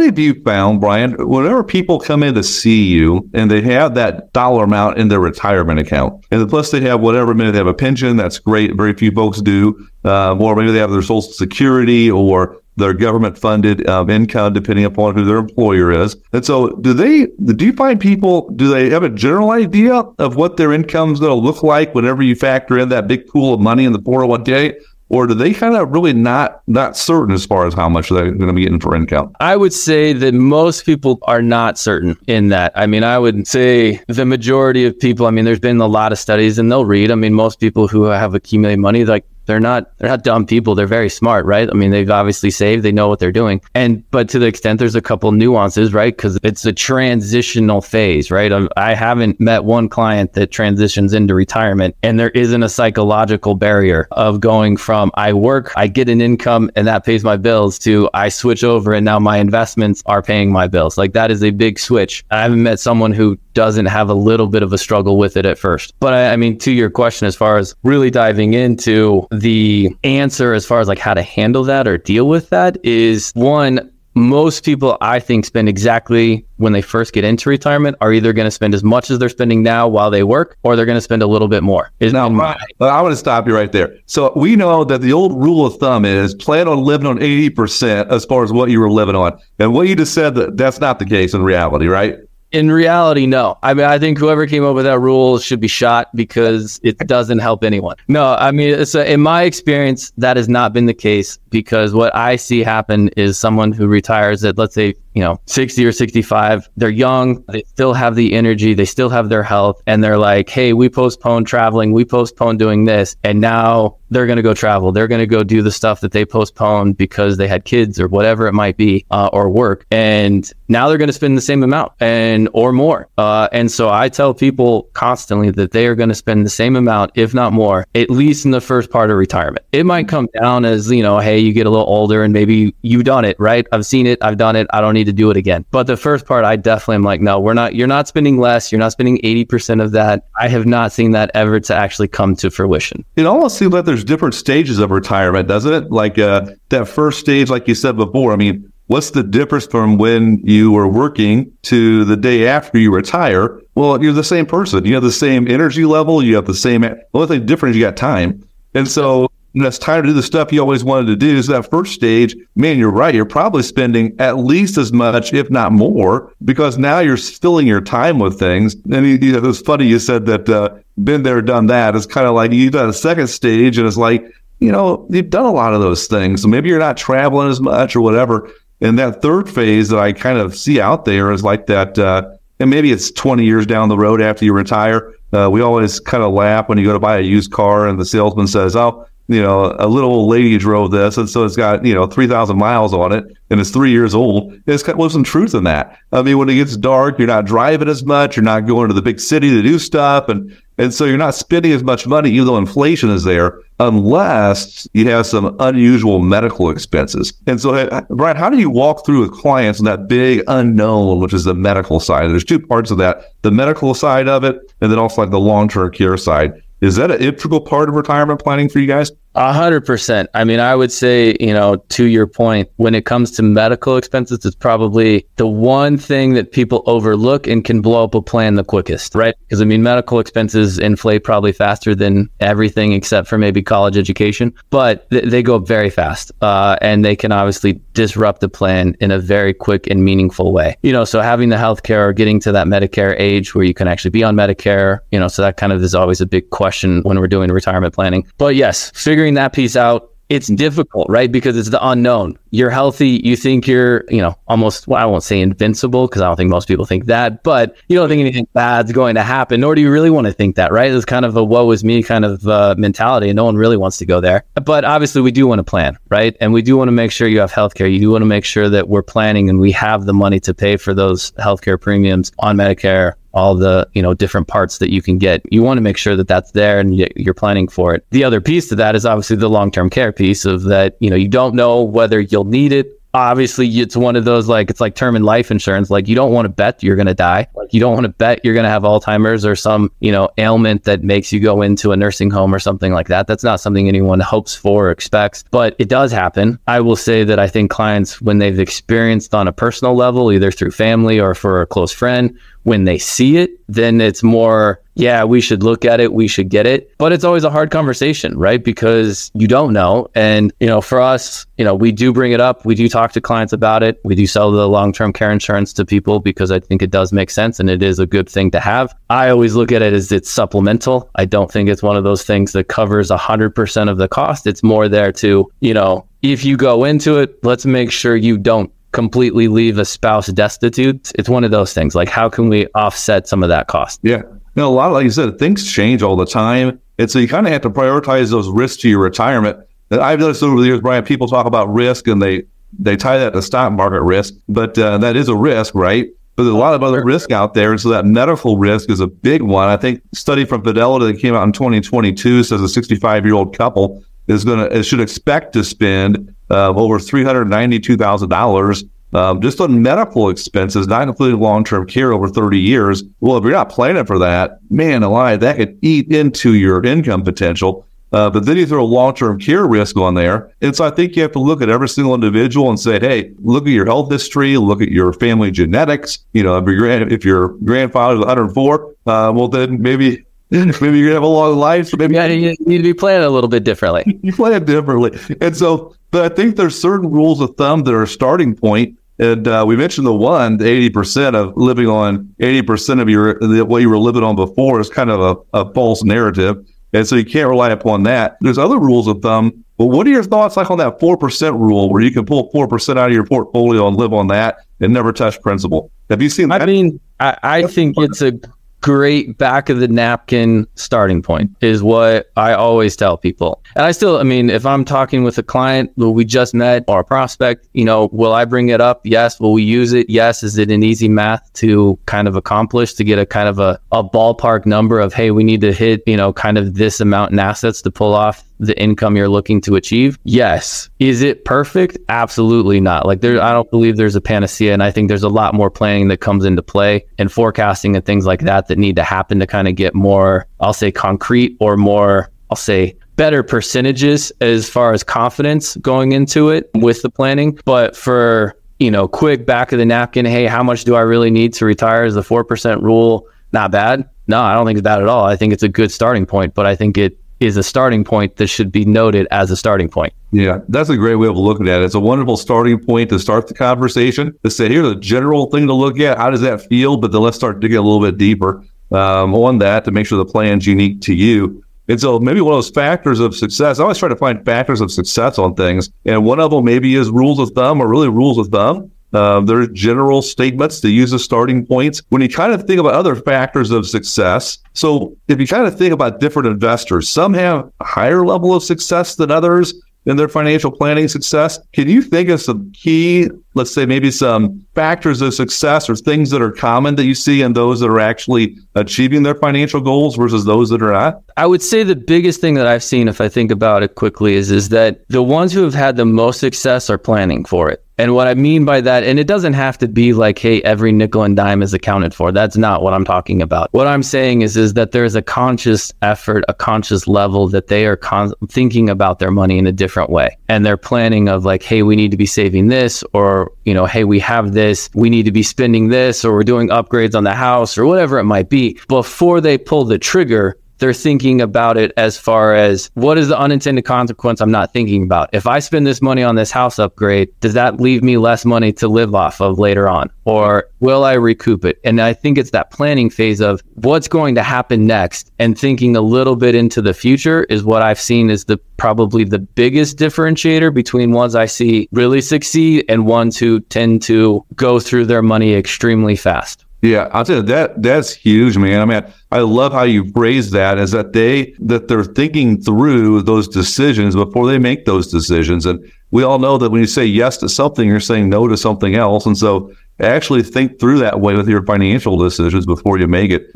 have 0.00 0.18
you 0.18 0.42
found, 0.42 0.80
Brian? 0.80 1.12
Whenever 1.28 1.62
people 1.62 2.00
come 2.00 2.24
in 2.24 2.34
to 2.34 2.42
see 2.42 2.82
you 2.86 3.30
and 3.34 3.48
they 3.48 3.62
have 3.62 3.94
that 3.94 4.32
dollar 4.32 4.64
amount 4.64 4.98
in 4.98 5.06
their 5.06 5.20
retirement 5.20 5.78
account, 5.78 6.26
and 6.32 6.50
plus 6.50 6.72
they 6.72 6.80
have 6.80 7.00
whatever, 7.00 7.34
maybe 7.34 7.52
they 7.52 7.58
have 7.58 7.68
a 7.68 7.74
pension, 7.74 8.16
that's 8.16 8.40
great. 8.40 8.74
Very 8.74 8.94
few 8.94 9.12
folks 9.12 9.40
do. 9.40 9.86
Uh, 10.04 10.34
or 10.34 10.56
maybe 10.56 10.72
they 10.72 10.78
have 10.78 10.90
their 10.90 11.02
Social 11.02 11.22
Security 11.22 12.10
or 12.10 12.60
their 12.76 12.92
government 12.92 13.38
funded 13.38 13.86
um, 13.88 14.10
income, 14.10 14.52
depending 14.52 14.84
upon 14.84 15.14
who 15.14 15.24
their 15.24 15.38
employer 15.38 15.92
is. 15.92 16.16
And 16.32 16.44
so, 16.44 16.70
do 16.76 16.92
they? 16.92 17.26
Do 17.52 17.64
you 17.64 17.72
find 17.72 18.00
people? 18.00 18.50
Do 18.50 18.68
they 18.68 18.90
have 18.90 19.02
a 19.02 19.08
general 19.08 19.50
idea 19.50 19.94
of 20.18 20.36
what 20.36 20.56
their 20.56 20.72
income 20.72 21.12
is 21.12 21.20
going 21.20 21.30
to 21.30 21.46
look 21.46 21.62
like 21.62 21.94
whenever 21.94 22.22
you 22.22 22.34
factor 22.34 22.78
in 22.78 22.88
that 22.88 23.06
big 23.06 23.26
pool 23.28 23.54
of 23.54 23.60
money 23.60 23.84
in 23.84 23.92
the 23.92 24.00
401k? 24.00 24.74
Or 25.10 25.26
do 25.26 25.34
they 25.34 25.52
kind 25.52 25.76
of 25.76 25.90
really 25.90 26.14
not 26.14 26.62
not 26.66 26.96
certain 26.96 27.34
as 27.34 27.44
far 27.44 27.66
as 27.66 27.74
how 27.74 27.88
much 27.88 28.08
they're 28.08 28.30
going 28.32 28.48
to 28.48 28.52
be 28.52 28.62
getting 28.62 28.80
for 28.80 28.96
income? 28.96 29.32
I 29.38 29.54
would 29.54 29.72
say 29.72 30.14
that 30.14 30.32
most 30.32 30.86
people 30.86 31.18
are 31.22 31.42
not 31.42 31.78
certain 31.78 32.16
in 32.26 32.48
that. 32.48 32.72
I 32.74 32.86
mean, 32.86 33.04
I 33.04 33.18
would 33.18 33.46
say 33.46 34.00
the 34.08 34.24
majority 34.24 34.86
of 34.86 34.98
people. 34.98 35.26
I 35.26 35.30
mean, 35.30 35.44
there's 35.44 35.60
been 35.60 35.80
a 35.80 35.86
lot 35.86 36.10
of 36.10 36.18
studies, 36.18 36.58
and 36.58 36.72
they'll 36.72 36.86
read. 36.86 37.10
I 37.10 37.16
mean, 37.16 37.34
most 37.34 37.60
people 37.60 37.86
who 37.86 38.04
have 38.04 38.34
accumulated 38.34 38.80
money, 38.80 39.04
like 39.04 39.26
they're 39.46 39.60
not 39.60 39.96
they're 39.98 40.10
not 40.10 40.24
dumb 40.24 40.46
people. 40.46 40.74
They're 40.74 40.86
very 40.86 41.08
smart 41.08 41.46
right? 41.46 41.68
I 41.68 41.74
mean 41.74 41.90
they've 41.90 42.10
obviously 42.10 42.50
saved. 42.50 42.82
They 42.82 42.92
know 42.92 43.08
what 43.08 43.18
they're 43.18 43.32
doing. 43.32 43.60
And 43.74 44.08
but 44.10 44.28
to 44.30 44.38
the 44.38 44.46
extent 44.46 44.78
there's 44.78 44.94
a 44.94 45.02
couple 45.02 45.30
nuances 45.32 45.92
right? 45.92 46.16
Because 46.16 46.38
it's 46.42 46.64
a 46.64 46.72
transitional 46.72 47.80
phase 47.80 48.30
right? 48.30 48.52
Um, 48.52 48.68
I, 48.76 48.94
haven't 48.94 49.40
met 49.40 49.64
one 49.64 49.88
client 49.88 50.34
that 50.34 50.52
transitions 50.52 51.12
into 51.12 51.34
retirement 51.34 51.96
and 52.04 52.18
there 52.18 52.30
isn't 52.30 52.62
a 52.62 52.68
psychological 52.68 53.56
barrier 53.56 54.06
of 54.12 54.38
going 54.38 54.76
from 54.76 55.10
i 55.14 55.32
work 55.32 55.72
i 55.76 55.88
get 55.88 56.08
an 56.08 56.20
income 56.20 56.70
and 56.76 56.86
that 56.86 57.04
pays 57.04 57.24
my 57.24 57.36
bills 57.36 57.76
to 57.76 58.08
i 58.14 58.28
switch 58.28 58.62
over 58.62 58.94
and 58.94 59.04
now 59.04 59.18
my 59.18 59.38
investments 59.38 60.02
are 60.06 60.22
paying 60.22 60.52
my 60.52 60.66
bills. 60.66 60.96
Like 60.98 61.12
that 61.12 61.30
is 61.30 61.42
a 61.42 61.50
big 61.50 61.78
switch. 61.78 62.24
I 62.30 62.42
haven't 62.42 62.62
met 62.62 62.80
someone 62.80 63.12
who 63.12 63.38
doesn't 63.54 63.86
have 63.86 64.08
a 64.08 64.14
little 64.14 64.46
bit 64.46 64.62
of 64.62 64.72
a 64.72 64.78
struggle 64.78 65.16
with 65.16 65.36
it 65.36 65.46
at 65.46 65.58
first 65.58 65.94
but 66.00 66.12
I, 66.12 66.32
I 66.32 66.36
mean 66.36 66.58
to 66.58 66.72
your 66.72 66.90
question 66.90 67.26
as 67.26 67.36
far 67.36 67.56
as 67.56 67.74
really 67.82 68.10
diving 68.10 68.54
into 68.54 69.26
the 69.30 69.94
answer 70.04 70.52
as 70.54 70.66
far 70.66 70.80
as 70.80 70.88
like 70.88 70.98
how 70.98 71.14
to 71.14 71.22
handle 71.22 71.64
that 71.64 71.88
or 71.88 71.98
deal 71.98 72.28
with 72.28 72.50
that 72.50 72.76
is 72.84 73.32
one 73.34 73.90
most 74.14 74.64
people 74.64 74.96
I 75.00 75.18
think 75.18 75.44
spend 75.44 75.68
exactly 75.68 76.46
when 76.56 76.72
they 76.72 76.82
first 76.82 77.12
get 77.12 77.24
into 77.24 77.50
retirement 77.50 77.96
are 78.00 78.12
either 78.12 78.32
going 78.32 78.46
to 78.46 78.50
spend 78.50 78.74
as 78.74 78.84
much 78.84 79.10
as 79.10 79.18
they're 79.18 79.28
spending 79.28 79.62
now 79.62 79.88
while 79.88 80.10
they 80.10 80.22
work 80.22 80.56
or 80.62 80.76
they're 80.76 80.86
going 80.86 80.96
to 80.96 81.02
spend 81.02 81.22
a 81.22 81.26
little 81.26 81.48
bit 81.48 81.62
more. 81.62 81.90
Is 82.00 82.12
now, 82.12 82.28
my, 82.28 82.56
I 82.80 83.02
want 83.02 83.12
to 83.12 83.16
stop 83.16 83.46
you 83.46 83.54
right 83.54 83.72
there. 83.72 83.96
So 84.06 84.32
we 84.36 84.56
know 84.56 84.84
that 84.84 85.00
the 85.00 85.12
old 85.12 85.32
rule 85.32 85.66
of 85.66 85.76
thumb 85.76 86.04
is 86.04 86.34
plan 86.34 86.68
on 86.68 86.84
living 86.84 87.06
on 87.06 87.18
80% 87.18 88.08
as 88.08 88.24
far 88.24 88.44
as 88.44 88.52
what 88.52 88.70
you 88.70 88.80
were 88.80 88.90
living 88.90 89.16
on. 89.16 89.38
And 89.58 89.74
what 89.74 89.88
you 89.88 89.96
just 89.96 90.14
said 90.14 90.34
that 90.36 90.56
that's 90.56 90.80
not 90.80 90.98
the 90.98 91.06
case 91.06 91.34
in 91.34 91.42
reality, 91.42 91.86
right? 91.86 92.18
In 92.54 92.70
reality, 92.70 93.26
no. 93.26 93.58
I 93.64 93.74
mean, 93.74 93.84
I 93.84 93.98
think 93.98 94.16
whoever 94.16 94.46
came 94.46 94.64
up 94.64 94.76
with 94.76 94.84
that 94.84 95.00
rule 95.00 95.40
should 95.40 95.58
be 95.58 95.66
shot 95.66 96.14
because 96.14 96.78
it 96.84 96.98
doesn't 96.98 97.40
help 97.40 97.64
anyone. 97.64 97.96
No, 98.06 98.36
I 98.38 98.52
mean, 98.52 98.78
in 98.94 99.20
my 99.20 99.42
experience, 99.42 100.12
that 100.18 100.36
has 100.36 100.48
not 100.48 100.72
been 100.72 100.86
the 100.86 100.94
case 100.94 101.36
because 101.54 101.94
what 101.94 102.12
I 102.16 102.34
see 102.34 102.64
happen 102.64 103.10
is 103.16 103.38
someone 103.38 103.70
who 103.70 103.86
retires 103.86 104.42
at, 104.42 104.58
let's 104.58 104.74
say, 104.74 104.94
you 105.14 105.22
know, 105.22 105.40
60 105.46 105.86
or 105.86 105.92
65, 105.92 106.68
they're 106.76 106.90
young, 106.90 107.44
they 107.46 107.62
still 107.62 107.94
have 107.94 108.16
the 108.16 108.32
energy, 108.32 108.74
they 108.74 108.84
still 108.84 109.08
have 109.08 109.28
their 109.28 109.44
health, 109.44 109.80
and 109.86 110.02
they're 110.02 110.18
like, 110.18 110.48
hey, 110.48 110.72
we 110.72 110.88
postponed 110.88 111.46
traveling, 111.46 111.92
we 111.92 112.04
postponed 112.04 112.58
doing 112.58 112.86
this, 112.86 113.14
and 113.22 113.40
now 113.40 113.96
they're 114.14 114.26
going 114.26 114.36
to 114.36 114.42
go 114.42 114.54
travel. 114.54 114.92
They're 114.92 115.08
going 115.08 115.20
to 115.20 115.26
go 115.26 115.42
do 115.42 115.60
the 115.60 115.72
stuff 115.72 116.00
that 116.00 116.12
they 116.12 116.24
postponed 116.24 116.96
because 116.96 117.36
they 117.36 117.48
had 117.48 117.64
kids 117.64 118.00
or 118.00 118.08
whatever 118.08 118.46
it 118.46 118.52
might 118.52 118.76
be, 118.76 119.04
uh, 119.10 119.28
or 119.32 119.50
work. 119.50 119.86
And 119.90 120.50
now 120.68 120.88
they're 120.88 120.98
going 120.98 121.08
to 121.08 121.12
spend 121.14 121.36
the 121.36 121.42
same 121.42 121.62
amount 121.62 121.92
and 122.00 122.48
or 122.52 122.72
more. 122.72 123.08
Uh, 123.18 123.48
and 123.52 123.70
so 123.70 123.90
I 123.90 124.08
tell 124.08 124.32
people 124.32 124.84
constantly 124.94 125.50
that 125.50 125.72
they 125.72 125.86
are 125.86 125.94
going 125.94 126.08
to 126.08 126.14
spend 126.14 126.46
the 126.46 126.50
same 126.50 126.76
amount, 126.76 127.12
if 127.16 127.34
not 127.34 127.52
more, 127.52 127.86
at 127.94 128.08
least 128.08 128.44
in 128.44 128.52
the 128.52 128.60
first 128.60 128.90
part 128.90 129.10
of 129.10 129.16
retirement. 129.16 129.66
It 129.72 129.84
might 129.84 130.08
come 130.08 130.28
down 130.40 130.64
as, 130.64 130.90
you 130.90 131.02
know, 131.02 131.18
hey, 131.18 131.43
you 131.44 131.52
get 131.52 131.66
a 131.66 131.70
little 131.70 131.86
older 131.86 132.22
and 132.22 132.32
maybe 132.32 132.74
you've 132.82 133.04
done 133.04 133.24
it, 133.24 133.38
right? 133.38 133.66
I've 133.72 133.86
seen 133.86 134.06
it, 134.06 134.18
I've 134.22 134.36
done 134.36 134.56
it, 134.56 134.66
I 134.72 134.80
don't 134.80 134.94
need 134.94 135.04
to 135.04 135.12
do 135.12 135.30
it 135.30 135.36
again. 135.36 135.64
But 135.70 135.86
the 135.86 135.96
first 135.96 136.26
part, 136.26 136.44
I 136.44 136.56
definitely 136.56 136.96
am 136.96 137.02
like, 137.02 137.20
no, 137.20 137.38
we're 137.40 137.54
not, 137.54 137.74
you're 137.74 137.86
not 137.86 138.08
spending 138.08 138.38
less. 138.38 138.72
You're 138.72 138.78
not 138.78 138.92
spending 138.92 139.18
80% 139.18 139.82
of 139.82 139.92
that. 139.92 140.26
I 140.38 140.48
have 140.48 140.66
not 140.66 140.92
seen 140.92 141.12
that 141.12 141.30
ever 141.34 141.60
to 141.60 141.74
actually 141.74 142.08
come 142.08 142.34
to 142.36 142.50
fruition. 142.50 143.04
It 143.16 143.26
almost 143.26 143.58
seems 143.58 143.72
like 143.72 143.84
there's 143.84 144.04
different 144.04 144.34
stages 144.34 144.78
of 144.78 144.90
retirement, 144.90 145.48
doesn't 145.48 145.72
it? 145.72 145.90
Like 145.90 146.18
uh, 146.18 146.46
that 146.70 146.88
first 146.88 147.20
stage, 147.20 147.50
like 147.50 147.68
you 147.68 147.74
said 147.74 147.96
before, 147.96 148.32
I 148.32 148.36
mean, 148.36 148.70
what's 148.86 149.10
the 149.10 149.22
difference 149.22 149.66
from 149.66 149.98
when 149.98 150.38
you 150.44 150.72
were 150.72 150.88
working 150.88 151.52
to 151.62 152.04
the 152.04 152.16
day 152.16 152.46
after 152.46 152.78
you 152.78 152.92
retire? 152.92 153.60
Well, 153.74 154.02
you're 154.02 154.12
the 154.12 154.24
same 154.24 154.46
person. 154.46 154.84
You 154.84 154.94
have 154.94 155.02
the 155.02 155.12
same 155.12 155.48
energy 155.48 155.84
level. 155.84 156.22
You 156.22 156.36
have 156.36 156.46
the 156.46 156.54
same, 156.54 156.82
the 156.82 157.04
only 157.14 157.26
thing 157.26 157.46
different 157.46 157.74
is 157.74 157.80
you 157.80 157.84
got 157.84 157.96
time. 157.96 158.46
And 158.74 158.88
so 158.88 159.30
it's 159.62 159.78
time 159.78 160.02
to 160.02 160.08
do 160.08 160.12
the 160.12 160.22
stuff 160.22 160.52
you 160.52 160.60
always 160.60 160.82
wanted 160.82 161.06
to 161.06 161.16
do. 161.16 161.40
So 161.40 161.52
that 161.52 161.70
first 161.70 161.94
stage, 161.94 162.34
man, 162.56 162.78
you're 162.78 162.90
right. 162.90 163.14
You're 163.14 163.24
probably 163.24 163.62
spending 163.62 164.14
at 164.18 164.38
least 164.38 164.76
as 164.76 164.92
much, 164.92 165.32
if 165.32 165.48
not 165.48 165.70
more, 165.70 166.32
because 166.44 166.76
now 166.76 166.98
you're 166.98 167.16
filling 167.16 167.68
your 167.68 167.80
time 167.80 168.18
with 168.18 168.38
things. 168.38 168.74
And 168.90 169.06
you, 169.06 169.18
you 169.20 169.32
know, 169.32 169.38
it 169.38 169.42
was 169.42 169.60
funny 169.60 169.86
you 169.86 170.00
said 170.00 170.26
that 170.26 170.48
uh, 170.48 170.74
been 171.04 171.22
there, 171.22 171.40
done 171.40 171.66
that. 171.66 171.94
It's 171.94 172.06
kind 172.06 172.26
of 172.26 172.34
like 172.34 172.50
you've 172.50 172.72
done 172.72 172.88
a 172.88 172.92
second 172.94 173.28
stage, 173.28 173.78
and 173.78 173.86
it's 173.86 173.96
like 173.96 174.24
you 174.58 174.72
know 174.72 175.06
you've 175.10 175.30
done 175.30 175.46
a 175.46 175.52
lot 175.52 175.72
of 175.72 175.80
those 175.80 176.06
things. 176.08 176.42
So 176.42 176.48
maybe 176.48 176.68
you're 176.68 176.78
not 176.80 176.96
traveling 176.96 177.48
as 177.48 177.60
much 177.60 177.94
or 177.94 178.00
whatever. 178.00 178.50
And 178.80 178.98
that 178.98 179.22
third 179.22 179.48
phase 179.48 179.88
that 179.88 180.00
I 180.00 180.12
kind 180.12 180.38
of 180.38 180.56
see 180.56 180.80
out 180.80 181.04
there 181.04 181.30
is 181.30 181.44
like 181.44 181.66
that. 181.66 181.98
Uh, 181.98 182.28
and 182.60 182.70
maybe 182.70 182.92
it's 182.92 183.10
20 183.10 183.44
years 183.44 183.66
down 183.66 183.88
the 183.88 183.98
road 183.98 184.20
after 184.20 184.44
you 184.44 184.52
retire. 184.52 185.12
Uh, 185.32 185.48
we 185.50 185.60
always 185.60 185.98
kind 186.00 186.22
of 186.22 186.32
laugh 186.32 186.68
when 186.68 186.78
you 186.78 186.84
go 186.84 186.92
to 186.92 187.00
buy 187.00 187.18
a 187.18 187.22
used 187.22 187.50
car 187.50 187.88
and 187.88 188.00
the 188.00 188.04
salesman 188.04 188.48
says, 188.48 188.74
"Oh." 188.74 189.06
You 189.28 189.40
know, 189.40 189.74
a 189.78 189.88
little 189.88 190.10
old 190.10 190.30
lady 190.30 190.58
drove 190.58 190.90
this, 190.90 191.16
and 191.16 191.28
so 191.28 191.44
it's 191.44 191.56
got 191.56 191.84
you 191.84 191.94
know 191.94 192.06
three 192.06 192.26
thousand 192.26 192.58
miles 192.58 192.92
on 192.92 193.12
it, 193.12 193.24
and 193.48 193.58
it's 193.58 193.70
three 193.70 193.90
years 193.90 194.14
old. 194.14 194.52
There's 194.66 194.82
got 194.82 194.98
well, 194.98 195.08
some 195.08 195.24
truth 195.24 195.54
in 195.54 195.64
that. 195.64 195.98
I 196.12 196.20
mean, 196.22 196.36
when 196.36 196.50
it 196.50 196.56
gets 196.56 196.76
dark, 196.76 197.18
you're 197.18 197.26
not 197.26 197.46
driving 197.46 197.88
as 197.88 198.04
much, 198.04 198.36
you're 198.36 198.44
not 198.44 198.66
going 198.66 198.88
to 198.88 198.94
the 198.94 199.00
big 199.00 199.20
city 199.20 199.48
to 199.48 199.62
do 199.62 199.78
stuff, 199.78 200.28
and 200.28 200.54
and 200.76 200.92
so 200.92 201.06
you're 201.06 201.16
not 201.16 201.34
spending 201.34 201.72
as 201.72 201.82
much 201.82 202.06
money, 202.06 202.30
even 202.32 202.46
though 202.46 202.58
inflation 202.58 203.08
is 203.08 203.24
there, 203.24 203.60
unless 203.80 204.86
you 204.92 205.08
have 205.08 205.24
some 205.24 205.56
unusual 205.60 206.18
medical 206.18 206.68
expenses. 206.68 207.32
And 207.46 207.60
so, 207.60 207.74
uh, 207.74 208.02
Brian, 208.10 208.36
how 208.36 208.50
do 208.50 208.58
you 208.58 208.68
walk 208.68 209.06
through 209.06 209.20
with 209.20 209.32
clients 209.32 209.78
on 209.78 209.84
that 209.86 210.08
big 210.08 210.42
unknown, 210.48 211.20
which 211.20 211.32
is 211.32 211.44
the 211.44 211.54
medical 211.54 212.00
side? 212.00 212.30
There's 212.30 212.44
two 212.44 212.60
parts 212.60 212.90
of 212.90 212.98
that: 212.98 213.32
the 213.40 213.50
medical 213.50 213.94
side 213.94 214.28
of 214.28 214.44
it, 214.44 214.56
and 214.82 214.92
then 214.92 214.98
also 214.98 215.22
like 215.22 215.30
the 215.30 215.40
long-term 215.40 215.92
care 215.92 216.16
side. 216.18 216.60
Is 216.84 216.96
that 216.96 217.10
an 217.10 217.18
integral 217.22 217.62
part 217.62 217.88
of 217.88 217.94
retirement 217.94 218.42
planning 218.42 218.68
for 218.68 218.78
you 218.78 218.86
guys? 218.86 219.10
A 219.36 219.52
hundred 219.52 219.84
percent. 219.84 220.30
I 220.34 220.44
mean, 220.44 220.60
I 220.60 220.76
would 220.76 220.92
say, 220.92 221.36
you 221.40 221.52
know, 221.52 221.76
to 221.76 222.04
your 222.04 222.26
point, 222.26 222.68
when 222.76 222.94
it 222.94 223.04
comes 223.04 223.32
to 223.32 223.42
medical 223.42 223.96
expenses, 223.96 224.44
it's 224.44 224.54
probably 224.54 225.26
the 225.36 225.46
one 225.46 225.98
thing 225.98 226.34
that 226.34 226.52
people 226.52 226.84
overlook 226.86 227.48
and 227.48 227.64
can 227.64 227.80
blow 227.80 228.04
up 228.04 228.14
a 228.14 228.22
plan 228.22 228.54
the 228.54 228.64
quickest, 228.64 229.14
right? 229.14 229.34
Because 229.40 229.60
I 229.60 229.64
mean, 229.64 229.82
medical 229.82 230.20
expenses 230.20 230.78
inflate 230.78 231.24
probably 231.24 231.52
faster 231.52 231.96
than 231.96 232.30
everything 232.38 232.92
except 232.92 233.26
for 233.26 233.36
maybe 233.36 233.60
college 233.60 233.96
education, 233.96 234.54
but 234.70 235.10
th- 235.10 235.24
they 235.24 235.42
go 235.42 235.56
up 235.56 235.66
very 235.66 235.90
fast, 235.90 236.30
uh, 236.40 236.76
and 236.80 237.04
they 237.04 237.16
can 237.16 237.32
obviously 237.32 237.80
disrupt 237.94 238.40
the 238.40 238.48
plan 238.48 238.96
in 239.00 239.10
a 239.10 239.18
very 239.18 239.52
quick 239.52 239.88
and 239.88 240.04
meaningful 240.04 240.52
way. 240.52 240.76
You 240.82 240.92
know, 240.92 241.04
so 241.04 241.20
having 241.20 241.48
the 241.48 241.56
healthcare 241.56 242.06
or 242.06 242.12
getting 242.12 242.38
to 242.40 242.52
that 242.52 242.68
Medicare 242.68 243.16
age 243.18 243.54
where 243.54 243.64
you 243.64 243.74
can 243.74 243.88
actually 243.88 244.10
be 244.10 244.22
on 244.22 244.36
Medicare, 244.36 245.00
you 245.10 245.18
know, 245.18 245.26
so 245.26 245.42
that 245.42 245.56
kind 245.56 245.72
of 245.72 245.82
is 245.82 245.94
always 245.94 246.20
a 246.20 246.26
big 246.26 246.50
question 246.50 247.02
when 247.02 247.18
we're 247.18 247.26
doing 247.26 247.50
retirement 247.50 247.94
planning. 247.94 248.24
But 248.38 248.54
yes, 248.54 248.92
figuring 248.94 249.23
figuring 249.24 249.34
that 249.34 249.54
piece 249.54 249.74
out 249.74 250.10
it's 250.30 250.48
difficult, 250.48 251.06
right? 251.10 251.30
Because 251.30 251.56
it's 251.56 251.68
the 251.68 251.86
unknown. 251.86 252.38
You're 252.50 252.70
healthy. 252.70 253.20
You 253.22 253.36
think 253.36 253.66
you're, 253.66 254.04
you 254.08 254.22
know, 254.22 254.34
almost, 254.48 254.88
well, 254.88 255.00
I 255.00 255.04
won't 255.04 255.22
say 255.22 255.38
invincible 255.38 256.08
because 256.08 256.22
I 256.22 256.26
don't 256.26 256.36
think 256.36 256.50
most 256.50 256.66
people 256.66 256.86
think 256.86 257.04
that, 257.06 257.42
but 257.42 257.76
you 257.88 257.98
don't 257.98 258.08
think 258.08 258.20
anything 258.20 258.48
bad's 258.54 258.90
going 258.90 259.16
to 259.16 259.22
happen, 259.22 259.60
nor 259.60 259.74
do 259.74 259.82
you 259.82 259.90
really 259.90 260.08
want 260.08 260.26
to 260.26 260.32
think 260.32 260.56
that, 260.56 260.72
right? 260.72 260.90
It's 260.90 261.04
kind 261.04 261.26
of 261.26 261.36
a 261.36 261.44
woe 261.44 261.70
is 261.72 261.84
me 261.84 262.02
kind 262.02 262.24
of 262.24 262.46
uh, 262.48 262.74
mentality, 262.78 263.28
and 263.28 263.36
no 263.36 263.44
one 263.44 263.56
really 263.56 263.76
wants 263.76 263.98
to 263.98 264.06
go 264.06 264.20
there. 264.20 264.44
But 264.54 264.86
obviously, 264.86 265.20
we 265.20 265.30
do 265.30 265.46
want 265.46 265.58
to 265.58 265.64
plan, 265.64 265.98
right? 266.08 266.34
And 266.40 266.54
we 266.54 266.62
do 266.62 266.78
want 266.78 266.88
to 266.88 266.92
make 266.92 267.12
sure 267.12 267.28
you 267.28 267.40
have 267.40 267.52
healthcare. 267.52 267.92
You 267.92 268.00
do 268.00 268.10
want 268.10 268.22
to 268.22 268.26
make 268.26 268.46
sure 268.46 268.70
that 268.70 268.88
we're 268.88 269.02
planning 269.02 269.50
and 269.50 269.60
we 269.60 269.72
have 269.72 270.06
the 270.06 270.14
money 270.14 270.40
to 270.40 270.54
pay 270.54 270.78
for 270.78 270.94
those 270.94 271.32
healthcare 271.32 271.78
premiums 271.78 272.32
on 272.38 272.56
Medicare, 272.56 273.12
all 273.34 273.54
the 273.54 273.86
you 273.92 274.00
know 274.00 274.14
different 274.14 274.48
parts 274.48 274.78
that 274.78 274.90
you 274.90 275.02
can 275.02 275.18
get. 275.18 275.42
You 275.52 275.62
want 275.62 275.76
to 275.76 275.82
make 275.82 275.96
sure 275.96 276.16
that 276.16 276.28
that's 276.28 276.52
there 276.52 276.78
and 276.78 276.96
you're 277.16 277.34
planning 277.34 277.68
for 277.68 277.94
it. 277.94 278.06
The 278.10 278.24
other 278.24 278.40
piece 278.40 278.68
to 278.68 278.76
that 278.76 278.94
is 278.94 279.04
obviously 279.04 279.36
the 279.36 279.50
long-term 279.50 279.90
care 279.90 280.12
piece 280.12 280.44
of 280.44 280.62
that 280.64 280.96
you 281.00 281.10
know 281.10 281.16
you 281.16 281.28
don't 281.28 281.54
know 281.54 281.82
whether 281.82 282.20
you'll 282.20 282.44
need 282.44 282.72
it. 282.72 283.00
Obviously 283.12 283.68
it's 283.68 283.96
one 283.96 284.16
of 284.16 284.24
those 284.24 284.48
like 284.48 284.70
it's 284.70 284.80
like 284.80 284.96
term 284.96 285.14
and 285.14 285.24
life 285.24 285.52
insurance 285.52 285.88
like 285.88 286.08
you 286.08 286.16
don't 286.16 286.32
want 286.32 286.46
to 286.46 286.48
bet 286.48 286.82
you're 286.82 286.96
going 286.96 287.06
to 287.06 287.14
die. 287.14 287.46
Like 287.54 287.72
you 287.72 287.78
don't 287.78 287.94
want 287.94 288.04
to 288.04 288.08
bet 288.08 288.40
you're 288.44 288.54
going 288.54 288.64
to 288.64 288.70
have 288.70 288.82
alzheimer's 288.82 289.44
or 289.46 289.54
some 289.54 289.92
you 290.00 290.10
know 290.10 290.30
ailment 290.38 290.82
that 290.84 291.04
makes 291.04 291.32
you 291.32 291.38
go 291.38 291.62
into 291.62 291.92
a 291.92 291.96
nursing 291.96 292.30
home 292.30 292.52
or 292.52 292.58
something 292.58 292.92
like 292.92 293.08
that. 293.08 293.28
That's 293.28 293.44
not 293.44 293.60
something 293.60 293.86
anyone 293.86 294.18
hopes 294.18 294.56
for 294.56 294.88
or 294.88 294.90
expects 294.90 295.44
but 295.50 295.76
it 295.78 295.88
does 295.88 296.10
happen. 296.10 296.58
I 296.66 296.80
will 296.80 296.96
say 296.96 297.22
that 297.24 297.38
i 297.38 297.46
think 297.46 297.70
clients 297.70 298.20
when 298.20 298.38
they've 298.38 298.58
experienced 298.58 299.34
on 299.34 299.46
a 299.46 299.52
personal 299.52 299.94
level 299.94 300.32
either 300.32 300.50
through 300.50 300.72
family 300.72 301.20
or 301.20 301.34
for 301.34 301.62
a 301.62 301.66
close 301.66 301.92
friend 301.92 302.36
when 302.64 302.84
they 302.84 302.98
see 302.98 303.36
it, 303.36 303.50
then 303.68 304.00
it's 304.00 304.22
more, 304.22 304.80
yeah, 304.94 305.24
we 305.24 305.40
should 305.40 305.62
look 305.62 305.84
at 305.84 306.00
it, 306.00 306.12
we 306.12 306.26
should 306.26 306.48
get 306.48 306.66
it. 306.66 306.90
But 306.98 307.12
it's 307.12 307.24
always 307.24 307.44
a 307.44 307.50
hard 307.50 307.70
conversation, 307.70 308.36
right? 308.36 308.62
Because 308.62 309.30
you 309.34 309.46
don't 309.46 309.72
know. 309.72 310.08
And, 310.14 310.52
you 310.60 310.66
know, 310.66 310.80
for 310.80 311.00
us, 311.00 311.46
you 311.56 311.64
know, 311.64 311.74
we 311.74 311.92
do 311.92 312.12
bring 312.12 312.32
it 312.32 312.40
up. 312.40 312.64
We 312.64 312.74
do 312.74 312.88
talk 312.88 313.12
to 313.12 313.20
clients 313.20 313.52
about 313.52 313.82
it. 313.82 314.00
We 314.04 314.14
do 314.14 314.26
sell 314.26 314.50
the 314.50 314.68
long 314.68 314.92
term 314.92 315.12
care 315.12 315.30
insurance 315.30 315.72
to 315.74 315.84
people 315.84 316.20
because 316.20 316.50
I 316.50 316.58
think 316.58 316.82
it 316.82 316.90
does 316.90 317.12
make 317.12 317.30
sense 317.30 317.60
and 317.60 317.70
it 317.70 317.82
is 317.82 317.98
a 317.98 318.06
good 318.06 318.28
thing 318.28 318.50
to 318.52 318.60
have. 318.60 318.94
I 319.10 319.28
always 319.28 319.54
look 319.54 319.70
at 319.70 319.82
it 319.82 319.92
as 319.92 320.10
it's 320.10 320.30
supplemental. 320.30 321.10
I 321.14 321.26
don't 321.26 321.50
think 321.50 321.68
it's 321.68 321.82
one 321.82 321.96
of 321.96 322.04
those 322.04 322.24
things 322.24 322.52
that 322.52 322.64
covers 322.64 323.10
100% 323.10 323.90
of 323.90 323.98
the 323.98 324.08
cost. 324.08 324.46
It's 324.46 324.62
more 324.62 324.88
there 324.88 325.12
to, 325.12 325.50
you 325.60 325.74
know, 325.74 326.06
if 326.22 326.44
you 326.44 326.56
go 326.56 326.84
into 326.84 327.18
it, 327.18 327.38
let's 327.44 327.66
make 327.66 327.90
sure 327.90 328.16
you 328.16 328.38
don't 328.38 328.72
completely 328.94 329.48
leave 329.48 329.76
a 329.76 329.84
spouse 329.84 330.28
destitute. 330.28 331.12
It's 331.16 331.28
one 331.28 331.44
of 331.44 331.50
those 331.50 331.74
things. 331.74 331.94
Like, 331.94 332.08
how 332.08 332.30
can 332.30 332.48
we 332.48 332.66
offset 332.68 333.28
some 333.28 333.42
of 333.42 333.50
that 333.50 333.66
cost? 333.66 334.00
Yeah. 334.02 334.22
A 334.56 334.62
lot, 334.62 334.86
of, 334.86 334.92
like 334.92 335.04
you 335.04 335.10
said, 335.10 335.38
things 335.38 335.70
change 335.70 336.02
all 336.02 336.16
the 336.16 336.24
time. 336.24 336.80
And 336.98 337.10
so 337.10 337.18
you 337.18 337.26
kind 337.26 337.46
of 337.46 337.52
have 337.52 337.62
to 337.62 337.70
prioritize 337.70 338.30
those 338.30 338.48
risks 338.48 338.80
to 338.82 338.88
your 338.88 339.00
retirement. 339.00 339.58
And 339.90 340.00
I've 340.00 340.20
noticed 340.20 340.42
over 340.42 340.60
the 340.60 340.66
years, 340.66 340.80
Brian, 340.80 341.04
people 341.04 341.26
talk 341.26 341.44
about 341.44 341.72
risk 341.74 342.06
and 342.06 342.22
they, 342.22 342.44
they 342.78 342.96
tie 342.96 343.18
that 343.18 343.32
to 343.32 343.42
stock 343.42 343.72
market 343.72 344.02
risk, 344.02 344.34
but 344.48 344.78
uh, 344.78 344.96
that 344.98 345.16
is 345.16 345.28
a 345.28 345.36
risk, 345.36 345.74
right? 345.74 346.08
But 346.36 346.44
there's 346.44 346.54
a 346.54 346.58
lot 346.58 346.74
of 346.74 346.82
other 346.82 347.04
risk 347.04 347.32
out 347.32 347.54
there. 347.54 347.72
And 347.72 347.80
so 347.80 347.88
that 347.90 348.06
medical 348.06 348.56
risk 348.58 348.90
is 348.90 349.00
a 349.00 349.08
big 349.08 349.42
one. 349.42 349.68
I 349.68 349.76
think 349.76 350.02
study 350.12 350.44
from 350.44 350.62
Fidelity 350.62 351.12
that 351.12 351.20
came 351.20 351.34
out 351.34 351.42
in 351.44 351.52
2022 351.52 352.44
says 352.44 352.60
a 352.60 352.68
65 352.68 353.24
year 353.24 353.34
old 353.34 353.56
couple 353.56 354.04
is 354.26 354.44
going 354.44 354.68
to, 354.68 354.82
should 354.82 355.00
expect 355.00 355.52
to 355.52 355.64
spend 355.64 356.34
uh, 356.50 356.70
over 356.70 356.98
$392,000 356.98 358.88
um, 359.14 359.40
just 359.40 359.60
on 359.60 359.80
medical 359.80 360.28
expenses, 360.28 360.88
not 360.88 361.06
including 361.06 361.38
long 361.40 361.64
term 361.64 361.86
care 361.86 362.12
over 362.12 362.28
30 362.28 362.58
years. 362.58 363.04
Well, 363.20 363.36
if 363.36 363.44
you're 363.44 363.52
not 363.52 363.68
planning 363.68 364.04
for 364.06 364.18
that, 364.18 364.58
man 364.70 365.02
alive, 365.02 365.40
that 365.40 365.56
could 365.56 365.78
eat 365.82 366.12
into 366.12 366.54
your 366.54 366.84
income 366.84 367.22
potential. 367.22 367.86
Uh, 368.12 368.30
but 368.30 368.46
then 368.46 368.56
you 368.56 368.64
throw 368.64 368.82
a 368.82 368.84
long 368.84 369.14
term 369.14 369.40
care 369.40 369.66
risk 369.66 369.96
on 369.96 370.14
there. 370.14 370.52
And 370.60 370.74
so 370.74 370.84
I 370.84 370.90
think 370.90 371.16
you 371.16 371.22
have 371.22 371.32
to 371.32 371.40
look 371.40 371.62
at 371.62 371.68
every 371.68 371.88
single 371.88 372.14
individual 372.14 372.68
and 372.68 372.78
say, 372.78 373.00
hey, 373.00 373.32
look 373.40 373.64
at 373.64 373.70
your 373.70 373.86
health 373.86 374.10
history, 374.10 374.56
look 374.56 374.80
at 374.80 374.88
your 374.88 375.12
family 375.12 375.50
genetics. 375.50 376.18
You 376.32 376.44
know, 376.44 376.56
if, 376.56 376.66
your 376.66 376.86
if 377.08 377.24
your 377.24 377.48
grandfather 377.64 378.14
was 378.14 378.26
104, 378.26 378.94
uh, 379.06 379.32
well, 379.34 379.48
then 379.48 379.82
maybe 379.82 380.24
maybe 380.80 380.98
you're 380.98 381.08
gonna 381.08 381.14
have 381.14 381.22
a 381.22 381.26
long 381.26 381.56
life. 381.56 381.88
So 381.88 381.96
maybe 381.96 382.14
yeah, 382.14 382.26
you 382.26 382.54
need 382.60 382.78
to 382.78 382.82
be 382.82 382.94
planning 382.94 383.26
a 383.26 383.30
little 383.30 383.48
bit 383.48 383.64
differently. 383.64 384.04
you 384.22 384.32
plan 384.32 384.64
differently, 384.64 385.18
and 385.40 385.56
so. 385.56 385.94
But 386.10 386.30
I 386.30 386.34
think 386.34 386.54
there's 386.54 386.80
certain 386.80 387.10
rules 387.10 387.40
of 387.40 387.56
thumb 387.56 387.82
that 387.82 387.92
are 387.92 388.04
a 388.04 388.08
starting 388.08 388.54
point. 388.54 388.96
And 389.18 389.48
uh, 389.48 389.64
we 389.66 389.76
mentioned 389.76 390.06
the 390.06 390.14
one, 390.14 390.58
the 390.58 390.64
80% 390.64 391.34
of 391.34 391.56
living 391.56 391.88
on 391.88 392.32
80% 392.38 393.00
of 393.00 393.08
your 393.08 393.38
the, 393.40 393.64
what 393.64 393.82
you 393.82 393.88
were 393.88 393.98
living 393.98 394.22
on 394.22 394.36
before 394.36 394.78
is 394.80 394.88
kind 394.88 395.10
of 395.10 395.20
a, 395.52 395.58
a 395.58 395.72
false 395.72 396.04
narrative. 396.04 396.64
And 396.92 397.04
so 397.04 397.16
you 397.16 397.24
can't 397.24 397.48
rely 397.48 397.70
upon 397.70 398.04
that. 398.04 398.36
There's 398.40 398.58
other 398.58 398.78
rules 398.78 399.08
of 399.08 399.22
thumb. 399.22 399.64
But 399.76 399.86
what 399.86 400.06
are 400.06 400.10
your 400.10 400.22
thoughts 400.22 400.56
like 400.56 400.70
on 400.70 400.78
that 400.78 401.00
4% 401.00 401.58
rule 401.58 401.90
where 401.90 402.00
you 402.00 402.12
can 402.12 402.24
pull 402.24 402.52
4% 402.52 402.96
out 402.96 403.08
of 403.08 403.12
your 403.12 403.26
portfolio 403.26 403.88
and 403.88 403.96
live 403.96 404.12
on 404.12 404.28
that 404.28 404.58
and 404.78 404.92
never 404.92 405.12
touch 405.12 405.40
principal? 405.42 405.90
Have 406.10 406.22
you 406.22 406.28
seen 406.28 406.48
that? 406.50 406.62
I 406.62 406.66
mean, 406.66 407.00
I, 407.18 407.36
I 407.42 407.66
think 407.66 407.96
it's 407.98 408.22
a 408.22 408.38
great 408.84 409.38
back 409.38 409.70
of 409.70 409.80
the 409.80 409.88
napkin 409.88 410.66
starting 410.74 411.22
point 411.22 411.50
is 411.62 411.82
what 411.82 412.30
I 412.36 412.52
always 412.52 412.94
tell 412.94 413.16
people. 413.16 413.62
And 413.76 413.86
I 413.86 413.92
still, 413.92 414.18
I 414.18 414.24
mean, 414.24 414.50
if 414.50 414.66
I'm 414.66 414.84
talking 414.84 415.24
with 415.24 415.38
a 415.38 415.42
client 415.42 415.90
who 415.96 416.10
we 416.10 416.26
just 416.26 416.52
met 416.52 416.84
or 416.86 417.00
a 417.00 417.04
prospect, 417.04 417.66
you 417.72 417.86
know, 417.86 418.10
will 418.12 418.34
I 418.34 418.44
bring 418.44 418.68
it 418.68 418.82
up? 418.82 419.00
Yes. 419.04 419.40
Will 419.40 419.54
we 419.54 419.62
use 419.62 419.94
it? 419.94 420.10
Yes. 420.10 420.42
Is 420.42 420.58
it 420.58 420.70
an 420.70 420.82
easy 420.82 421.08
math 421.08 421.50
to 421.54 421.98
kind 422.04 422.28
of 422.28 422.36
accomplish 422.36 422.92
to 422.94 423.04
get 423.04 423.18
a 423.18 423.24
kind 423.24 423.48
of 423.48 423.58
a, 423.58 423.80
a 423.90 424.04
ballpark 424.04 424.66
number 424.66 425.00
of, 425.00 425.14
hey, 425.14 425.30
we 425.30 425.44
need 425.44 425.62
to 425.62 425.72
hit, 425.72 426.02
you 426.06 426.18
know, 426.18 426.34
kind 426.34 426.58
of 426.58 426.74
this 426.74 427.00
amount 427.00 427.32
in 427.32 427.38
assets 427.38 427.80
to 427.80 427.90
pull 427.90 428.12
off 428.12 428.43
the 428.64 428.80
income 428.80 429.16
you're 429.16 429.28
looking 429.28 429.60
to 429.62 429.76
achieve? 429.76 430.18
Yes. 430.24 430.88
Is 430.98 431.22
it 431.22 431.44
perfect? 431.44 431.98
Absolutely 432.08 432.80
not. 432.80 433.06
Like 433.06 433.20
there 433.20 433.40
I 433.40 433.52
don't 433.52 433.70
believe 433.70 433.96
there's 433.96 434.16
a 434.16 434.20
panacea 434.20 434.72
and 434.72 434.82
I 434.82 434.90
think 434.90 435.08
there's 435.08 435.22
a 435.22 435.28
lot 435.28 435.54
more 435.54 435.70
planning 435.70 436.08
that 436.08 436.18
comes 436.18 436.44
into 436.44 436.62
play 436.62 437.04
and 437.18 437.30
forecasting 437.30 437.96
and 437.96 438.04
things 438.04 438.26
like 438.26 438.40
that 438.40 438.68
that 438.68 438.78
need 438.78 438.96
to 438.96 439.04
happen 439.04 439.38
to 439.40 439.46
kind 439.46 439.68
of 439.68 439.74
get 439.74 439.94
more 439.94 440.46
I'll 440.60 440.72
say 440.72 440.90
concrete 440.90 441.56
or 441.60 441.76
more 441.76 442.30
I'll 442.50 442.56
say 442.56 442.96
better 443.16 443.42
percentages 443.42 444.32
as 444.40 444.68
far 444.68 444.92
as 444.92 445.02
confidence 445.02 445.76
going 445.76 446.12
into 446.12 446.50
it 446.50 446.70
with 446.74 447.02
the 447.02 447.10
planning. 447.10 447.58
But 447.64 447.96
for, 447.96 448.56
you 448.78 448.90
know, 448.90 449.08
quick 449.08 449.46
back 449.46 449.72
of 449.72 449.78
the 449.78 449.86
napkin, 449.86 450.24
hey, 450.24 450.46
how 450.46 450.62
much 450.62 450.84
do 450.84 450.94
I 450.94 451.00
really 451.00 451.30
need 451.30 451.54
to 451.54 451.64
retire? 451.64 452.04
Is 452.04 452.14
the 452.14 452.22
4% 452.22 452.82
rule 452.82 453.28
not 453.52 453.70
bad? 453.70 454.08
No, 454.26 454.40
I 454.40 454.54
don't 454.54 454.66
think 454.66 454.78
it's 454.78 454.84
bad 454.84 455.02
at 455.02 455.08
all. 455.08 455.24
I 455.24 455.36
think 455.36 455.52
it's 455.52 455.62
a 455.62 455.68
good 455.68 455.92
starting 455.92 456.26
point, 456.26 456.54
but 456.54 456.66
I 456.66 456.74
think 456.74 456.96
it 456.98 457.18
is 457.44 457.56
a 457.56 457.62
starting 457.62 458.04
point 458.04 458.36
that 458.36 458.46
should 458.48 458.72
be 458.72 458.84
noted 458.84 459.26
as 459.30 459.50
a 459.50 459.56
starting 459.56 459.88
point. 459.88 460.12
Yeah, 460.32 460.58
that's 460.68 460.88
a 460.88 460.96
great 460.96 461.16
way 461.16 461.28
of 461.28 461.36
looking 461.36 461.68
at 461.68 461.80
it. 461.80 461.84
It's 461.84 461.94
a 461.94 462.00
wonderful 462.00 462.36
starting 462.36 462.78
point 462.78 463.10
to 463.10 463.18
start 463.18 463.46
the 463.46 463.54
conversation. 463.54 464.36
To 464.42 464.50
say, 464.50 464.68
here's 464.68 464.88
a 464.88 464.96
general 464.96 465.46
thing 465.46 465.66
to 465.66 465.74
look 465.74 466.00
at. 466.00 466.18
How 466.18 466.30
does 466.30 466.40
that 466.40 466.62
feel? 466.62 466.96
But 466.96 467.12
then 467.12 467.20
let's 467.20 467.36
start 467.36 467.60
digging 467.60 467.76
a 467.76 467.82
little 467.82 468.00
bit 468.00 468.18
deeper 468.18 468.64
um, 468.90 469.34
on 469.34 469.58
that 469.58 469.84
to 469.84 469.90
make 469.90 470.06
sure 470.06 470.18
the 470.18 470.24
plan's 470.24 470.66
unique 470.66 471.00
to 471.02 471.14
you. 471.14 471.62
And 471.88 472.00
so 472.00 472.18
maybe 472.18 472.40
one 472.40 472.54
of 472.54 472.56
those 472.58 472.70
factors 472.70 473.20
of 473.20 473.36
success, 473.36 473.78
I 473.78 473.82
always 473.82 473.98
try 473.98 474.08
to 474.08 474.16
find 474.16 474.44
factors 474.44 474.80
of 474.80 474.90
success 474.90 475.38
on 475.38 475.54
things. 475.54 475.90
And 476.06 476.24
one 476.24 476.40
of 476.40 476.50
them 476.50 476.64
maybe 476.64 476.94
is 476.94 477.10
rules 477.10 477.38
of 477.38 477.50
thumb 477.50 477.80
or 477.80 477.88
really 477.88 478.08
rules 478.08 478.38
of 478.38 478.48
thumb. 478.48 478.90
Uh, 479.14 479.40
there's 479.40 479.68
general 479.68 480.20
statements 480.20 480.80
to 480.80 480.90
use 480.90 481.14
as 481.14 481.22
starting 481.22 481.64
points. 481.64 482.02
When 482.08 482.20
you 482.20 482.28
kind 482.28 482.52
of 482.52 482.64
think 482.64 482.80
about 482.80 482.94
other 482.94 483.14
factors 483.14 483.70
of 483.70 483.86
success, 483.86 484.58
so 484.72 485.16
if 485.28 485.40
you 485.40 485.46
kind 485.46 485.66
of 485.66 485.78
think 485.78 485.92
about 485.92 486.20
different 486.20 486.48
investors, 486.48 487.08
some 487.08 487.32
have 487.34 487.70
a 487.80 487.84
higher 487.84 488.26
level 488.26 488.54
of 488.54 488.64
success 488.64 489.14
than 489.14 489.30
others 489.30 489.72
in 490.06 490.16
their 490.16 490.28
financial 490.28 490.70
planning 490.70 491.08
success. 491.08 491.58
Can 491.72 491.88
you 491.88 492.02
think 492.02 492.28
of 492.28 492.42
some 492.42 492.70
key, 492.72 493.28
let's 493.54 493.72
say 493.72 493.86
maybe 493.86 494.10
some 494.10 494.64
factors 494.74 495.22
of 495.22 495.34
success 495.34 495.88
or 495.88 495.96
things 495.96 496.30
that 496.30 496.42
are 496.42 496.52
common 496.52 496.96
that 496.96 497.04
you 497.04 497.14
see 497.14 497.42
in 497.42 497.52
those 497.52 497.80
that 497.80 497.88
are 497.88 498.00
actually 498.00 498.56
achieving 498.74 499.22
their 499.22 499.34
financial 499.34 499.80
goals 499.80 500.16
versus 500.16 500.44
those 500.44 500.68
that 500.70 500.82
are 500.82 500.92
not? 500.92 501.22
I 501.36 501.46
would 501.46 501.62
say 501.62 501.82
the 501.82 501.96
biggest 501.96 502.40
thing 502.40 502.54
that 502.54 502.66
I've 502.66 502.84
seen, 502.84 503.08
if 503.08 503.20
I 503.20 503.28
think 503.28 503.50
about 503.50 503.82
it 503.82 503.94
quickly, 503.94 504.34
is 504.34 504.50
is 504.50 504.68
that 504.70 505.06
the 505.08 505.22
ones 505.22 505.52
who 505.52 505.62
have 505.62 505.74
had 505.74 505.96
the 505.96 506.04
most 506.04 506.40
success 506.40 506.90
are 506.90 506.98
planning 506.98 507.44
for 507.44 507.70
it. 507.70 507.84
And 507.96 508.16
what 508.16 508.26
I 508.26 508.34
mean 508.34 508.64
by 508.64 508.80
that, 508.80 509.04
and 509.04 509.20
it 509.20 509.28
doesn't 509.28 509.52
have 509.52 509.78
to 509.78 509.86
be 509.86 510.12
like, 510.14 510.36
hey, 510.36 510.60
every 510.62 510.90
nickel 510.90 511.22
and 511.22 511.36
dime 511.36 511.62
is 511.62 511.72
accounted 511.72 512.12
for. 512.12 512.32
That's 512.32 512.56
not 512.56 512.82
what 512.82 512.92
I'm 512.92 513.04
talking 513.04 513.40
about. 513.40 513.68
What 513.72 513.86
I'm 513.86 514.02
saying 514.02 514.42
is, 514.42 514.56
is 514.56 514.74
that 514.74 514.90
there's 514.90 515.14
a 515.14 515.22
conscious 515.22 515.92
effort, 516.02 516.44
a 516.48 516.54
conscious 516.54 517.06
level 517.06 517.46
that 517.48 517.68
they 517.68 517.86
are 517.86 517.96
con- 517.96 518.32
thinking 518.48 518.90
about 518.90 519.20
their 519.20 519.30
money 519.30 519.58
in 519.58 519.66
a 519.68 519.72
different 519.72 520.10
way. 520.10 520.36
And 520.48 520.66
they're 520.66 520.76
planning 520.76 521.28
of 521.28 521.44
like, 521.44 521.62
hey, 521.62 521.84
we 521.84 521.94
need 521.94 522.10
to 522.10 522.16
be 522.16 522.26
saving 522.26 522.66
this, 522.66 523.04
or, 523.12 523.43
you 523.64 523.74
know, 523.74 523.86
hey, 523.86 524.04
we 524.04 524.18
have 524.20 524.52
this, 524.52 524.90
we 524.94 525.10
need 525.10 525.24
to 525.24 525.32
be 525.32 525.42
spending 525.42 525.88
this, 525.88 526.24
or 526.24 526.32
we're 526.32 526.42
doing 526.42 526.68
upgrades 526.68 527.14
on 527.14 527.24
the 527.24 527.34
house, 527.34 527.76
or 527.78 527.86
whatever 527.86 528.18
it 528.18 528.24
might 528.24 528.48
be. 528.48 528.78
Before 528.88 529.40
they 529.40 529.58
pull 529.58 529.84
the 529.84 529.98
trigger, 529.98 530.58
they're 530.84 530.92
thinking 530.92 531.40
about 531.40 531.78
it 531.78 531.92
as 531.96 532.18
far 532.18 532.54
as 532.54 532.90
what 532.92 533.16
is 533.16 533.28
the 533.28 533.38
unintended 533.38 533.86
consequence 533.86 534.42
I'm 534.42 534.50
not 534.50 534.74
thinking 534.74 535.04
about. 535.04 535.30
If 535.32 535.46
I 535.46 535.58
spend 535.60 535.86
this 535.86 536.02
money 536.02 536.22
on 536.22 536.34
this 536.34 536.50
house 536.50 536.78
upgrade, 536.78 537.30
does 537.40 537.54
that 537.54 537.80
leave 537.80 538.02
me 538.02 538.18
less 538.18 538.44
money 538.44 538.70
to 538.74 538.86
live 538.86 539.14
off 539.14 539.40
of 539.40 539.58
later 539.58 539.88
on? 539.88 540.10
Or 540.26 540.68
will 540.80 541.02
I 541.04 541.14
recoup 541.14 541.64
it? 541.64 541.80
And 541.84 542.02
I 542.02 542.12
think 542.12 542.36
it's 542.36 542.50
that 542.50 542.70
planning 542.70 543.08
phase 543.08 543.40
of 543.40 543.62
what's 543.76 544.08
going 544.08 544.34
to 544.34 544.42
happen 544.42 544.86
next 544.86 545.32
and 545.38 545.58
thinking 545.58 545.96
a 545.96 546.02
little 546.02 546.36
bit 546.36 546.54
into 546.54 546.82
the 546.82 546.92
future 546.92 547.44
is 547.44 547.64
what 547.64 547.80
I've 547.80 547.98
seen 548.00 548.28
is 548.28 548.44
the 548.44 548.58
probably 548.76 549.24
the 549.24 549.38
biggest 549.38 549.96
differentiator 549.96 550.74
between 550.74 551.12
ones 551.12 551.34
I 551.34 551.46
see 551.46 551.88
really 551.92 552.20
succeed 552.20 552.84
and 552.90 553.06
ones 553.06 553.38
who 553.38 553.60
tend 553.60 554.02
to 554.02 554.44
go 554.54 554.80
through 554.80 555.06
their 555.06 555.22
money 555.22 555.54
extremely 555.54 556.14
fast. 556.14 556.63
Yeah, 556.84 557.08
I'll 557.12 557.24
tell 557.24 557.36
you 557.36 557.42
that 557.44 557.82
that's 557.82 558.12
huge, 558.12 558.58
man. 558.58 558.82
I 558.82 558.84
mean, 558.84 559.12
I 559.32 559.38
love 559.38 559.72
how 559.72 559.84
you 559.84 560.12
phrase 560.12 560.50
that 560.50 560.76
is 560.76 560.90
that 560.90 561.14
they 561.14 561.54
that 561.60 561.88
they're 561.88 562.04
thinking 562.04 562.60
through 562.60 563.22
those 563.22 563.48
decisions 563.48 564.14
before 564.14 564.46
they 564.46 564.58
make 564.58 564.84
those 564.84 565.10
decisions. 565.10 565.64
And 565.64 565.82
we 566.10 566.24
all 566.24 566.38
know 566.38 566.58
that 566.58 566.68
when 566.68 566.82
you 566.82 566.86
say 566.86 567.06
yes 567.06 567.38
to 567.38 567.48
something, 567.48 567.88
you're 567.88 568.00
saying 568.00 568.28
no 568.28 568.48
to 568.48 568.56
something 568.58 568.96
else. 568.96 569.24
And 569.24 569.38
so 569.38 569.72
actually 569.98 570.42
think 570.42 570.78
through 570.78 570.98
that 570.98 571.20
way 571.20 571.34
with 571.34 571.48
your 571.48 571.64
financial 571.64 572.18
decisions 572.18 572.66
before 572.66 572.98
you 572.98 573.08
make 573.08 573.30
it. 573.30 573.46